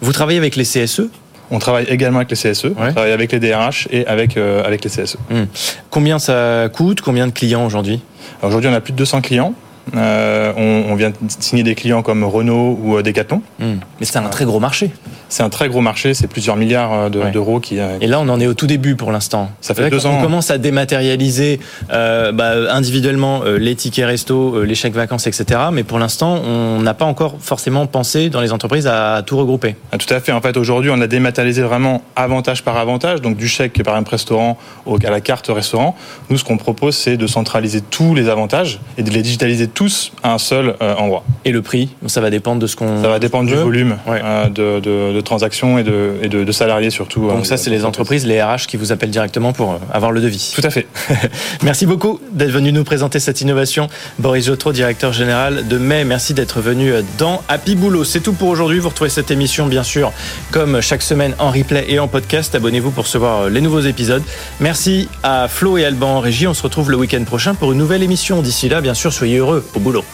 Vous 0.00 0.12
travaillez 0.12 0.38
avec 0.38 0.56
les 0.56 0.64
CSE 0.64 1.02
on 1.50 1.58
travaille 1.58 1.84
également 1.88 2.18
avec 2.18 2.30
les 2.30 2.36
CSE, 2.36 2.64
ouais. 2.64 2.72
on 2.78 2.92
travaille 2.92 3.12
avec 3.12 3.32
les 3.32 3.38
DRH 3.38 3.88
et 3.90 4.06
avec, 4.06 4.36
euh, 4.36 4.64
avec 4.64 4.84
les 4.84 4.90
CSE. 4.90 5.16
Hum. 5.30 5.46
Combien 5.90 6.18
ça 6.18 6.68
coûte? 6.72 7.00
Combien 7.00 7.26
de 7.26 7.32
clients 7.32 7.66
aujourd'hui? 7.66 8.00
Aujourd'hui, 8.42 8.70
on 8.70 8.74
a 8.74 8.80
plus 8.80 8.92
de 8.92 8.98
200 8.98 9.20
clients. 9.20 9.54
On, 9.92 10.94
vient 10.94 11.12
signer 11.40 11.62
des 11.62 11.74
clients 11.74 12.02
comme 12.02 12.24
Renault 12.24 12.78
ou 12.82 13.02
Decathlon. 13.02 13.42
Hmm. 13.58 13.74
Mais 14.00 14.06
c'est 14.06 14.18
un 14.18 14.28
très 14.28 14.44
gros 14.44 14.60
marché. 14.60 14.90
C'est 15.28 15.42
un 15.42 15.48
très 15.48 15.68
gros 15.68 15.80
marché, 15.80 16.14
c'est 16.14 16.28
plusieurs 16.28 16.56
milliards 16.56 17.10
d'euros 17.10 17.60
qui. 17.60 17.78
Et 18.00 18.06
là, 18.06 18.20
on 18.20 18.28
en 18.28 18.40
est 18.40 18.46
au 18.46 18.54
tout 18.54 18.66
début 18.66 18.94
pour 18.94 19.10
l'instant. 19.12 19.50
Ça 19.60 19.74
fait 19.74 19.90
deux 19.90 20.06
ans. 20.06 20.18
On 20.18 20.22
commence 20.22 20.50
à 20.50 20.58
dématérialiser 20.58 21.60
bah, 21.90 22.72
individuellement 22.72 23.42
les 23.44 23.74
tickets 23.74 24.06
resto, 24.06 24.62
les 24.64 24.74
chèques 24.74 24.94
vacances, 24.94 25.26
etc. 25.26 25.60
Mais 25.72 25.82
pour 25.82 25.98
l'instant, 25.98 26.40
on 26.44 26.80
n'a 26.80 26.94
pas 26.94 27.04
encore 27.04 27.36
forcément 27.40 27.86
pensé 27.86 28.30
dans 28.30 28.40
les 28.40 28.52
entreprises 28.52 28.86
à 28.86 29.22
tout 29.24 29.36
regrouper. 29.36 29.76
Ah, 29.92 29.98
tout 29.98 30.12
à 30.12 30.20
fait. 30.20 30.32
En 30.32 30.40
fait, 30.40 30.56
aujourd'hui, 30.56 30.90
on 30.92 31.00
a 31.00 31.06
dématérialisé 31.06 31.62
vraiment 31.62 32.02
avantage 32.16 32.62
par 32.62 32.76
avantage, 32.76 33.20
donc 33.20 33.36
du 33.36 33.48
chèque 33.48 33.82
par 33.82 33.96
un 33.96 34.04
restaurant 34.04 34.58
à 35.04 35.10
la 35.10 35.20
carte 35.20 35.48
restaurant. 35.48 35.96
Nous, 36.30 36.38
ce 36.38 36.44
qu'on 36.44 36.56
propose, 36.56 36.96
c'est 36.96 37.16
de 37.16 37.26
centraliser 37.26 37.80
tous 37.80 38.14
les 38.14 38.28
avantages 38.28 38.80
et 38.98 39.02
de 39.02 39.10
les 39.10 39.22
digitaliser 39.22 39.66
tous 39.74 40.12
à 40.22 40.32
un 40.32 40.38
seul 40.38 40.76
euh, 40.80 40.94
endroit. 40.94 41.24
Et 41.44 41.52
le 41.52 41.60
prix, 41.60 41.90
ça 42.06 42.20
va 42.20 42.30
dépendre 42.30 42.60
de 42.60 42.66
ce 42.66 42.76
qu'on. 42.76 43.02
Ça 43.02 43.08
va 43.08 43.18
dépendre 43.18 43.48
du 43.48 43.56
volume 43.56 43.98
euh, 44.08 44.48
de, 44.48 45.20
transactions 45.20 45.78
et, 45.78 45.82
de, 45.82 46.52
salariés 46.52 46.90
surtout. 46.90 47.28
Donc 47.28 47.46
ça, 47.46 47.56
c'est 47.56 47.70
les 47.70 47.84
entreprises, 47.84 48.24
les 48.26 48.42
RH 48.42 48.66
qui 48.68 48.76
vous 48.76 48.92
appellent 48.92 49.10
directement 49.10 49.52
pour 49.52 49.72
euh, 49.72 49.78
avoir 49.92 50.12
le 50.12 50.20
devis. 50.20 50.52
Tout 50.54 50.64
à 50.64 50.70
fait. 50.70 50.86
Merci 51.62 51.86
beaucoup 51.86 52.20
d'être 52.32 52.50
venu 52.50 52.72
nous 52.72 52.84
présenter 52.84 53.18
cette 53.18 53.40
innovation. 53.40 53.88
Boris 54.18 54.46
Jotro, 54.46 54.72
directeur 54.72 55.12
général 55.12 55.66
de 55.66 55.78
Mai, 55.78 56.04
merci 56.04 56.34
d'être 56.34 56.60
venu 56.60 56.92
dans 57.18 57.42
Happy 57.48 57.74
Boulot. 57.74 58.04
C'est 58.04 58.20
tout 58.20 58.32
pour 58.32 58.48
aujourd'hui. 58.48 58.78
Vous 58.78 58.88
retrouvez 58.88 59.10
cette 59.10 59.30
émission, 59.30 59.66
bien 59.66 59.82
sûr, 59.82 60.12
comme 60.50 60.80
chaque 60.80 61.02
semaine 61.02 61.34
en 61.38 61.50
replay 61.50 61.84
et 61.88 61.98
en 61.98 62.06
podcast. 62.06 62.54
Abonnez-vous 62.54 62.90
pour 62.90 63.04
recevoir 63.04 63.48
les 63.48 63.60
nouveaux 63.60 63.80
épisodes. 63.80 64.22
Merci 64.60 65.08
à 65.22 65.48
Flo 65.48 65.76
et 65.78 65.84
Alban 65.84 66.16
en 66.16 66.20
régie. 66.20 66.46
On 66.46 66.54
se 66.54 66.62
retrouve 66.62 66.90
le 66.90 66.96
week-end 66.96 67.24
prochain 67.24 67.54
pour 67.54 67.72
une 67.72 67.78
nouvelle 67.78 68.02
émission. 68.02 68.40
D'ici 68.40 68.68
là, 68.68 68.80
bien 68.80 68.94
sûr, 68.94 69.12
soyez 69.12 69.38
heureux 69.38 69.63
au 69.74 69.80
boulot. 69.80 70.04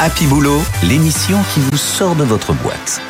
Happy 0.00 0.26
Boulot, 0.26 0.60
l'émission 0.82 1.38
qui 1.54 1.60
vous 1.60 1.76
sort 1.76 2.16
de 2.16 2.24
votre 2.24 2.52
boîte. 2.54 3.00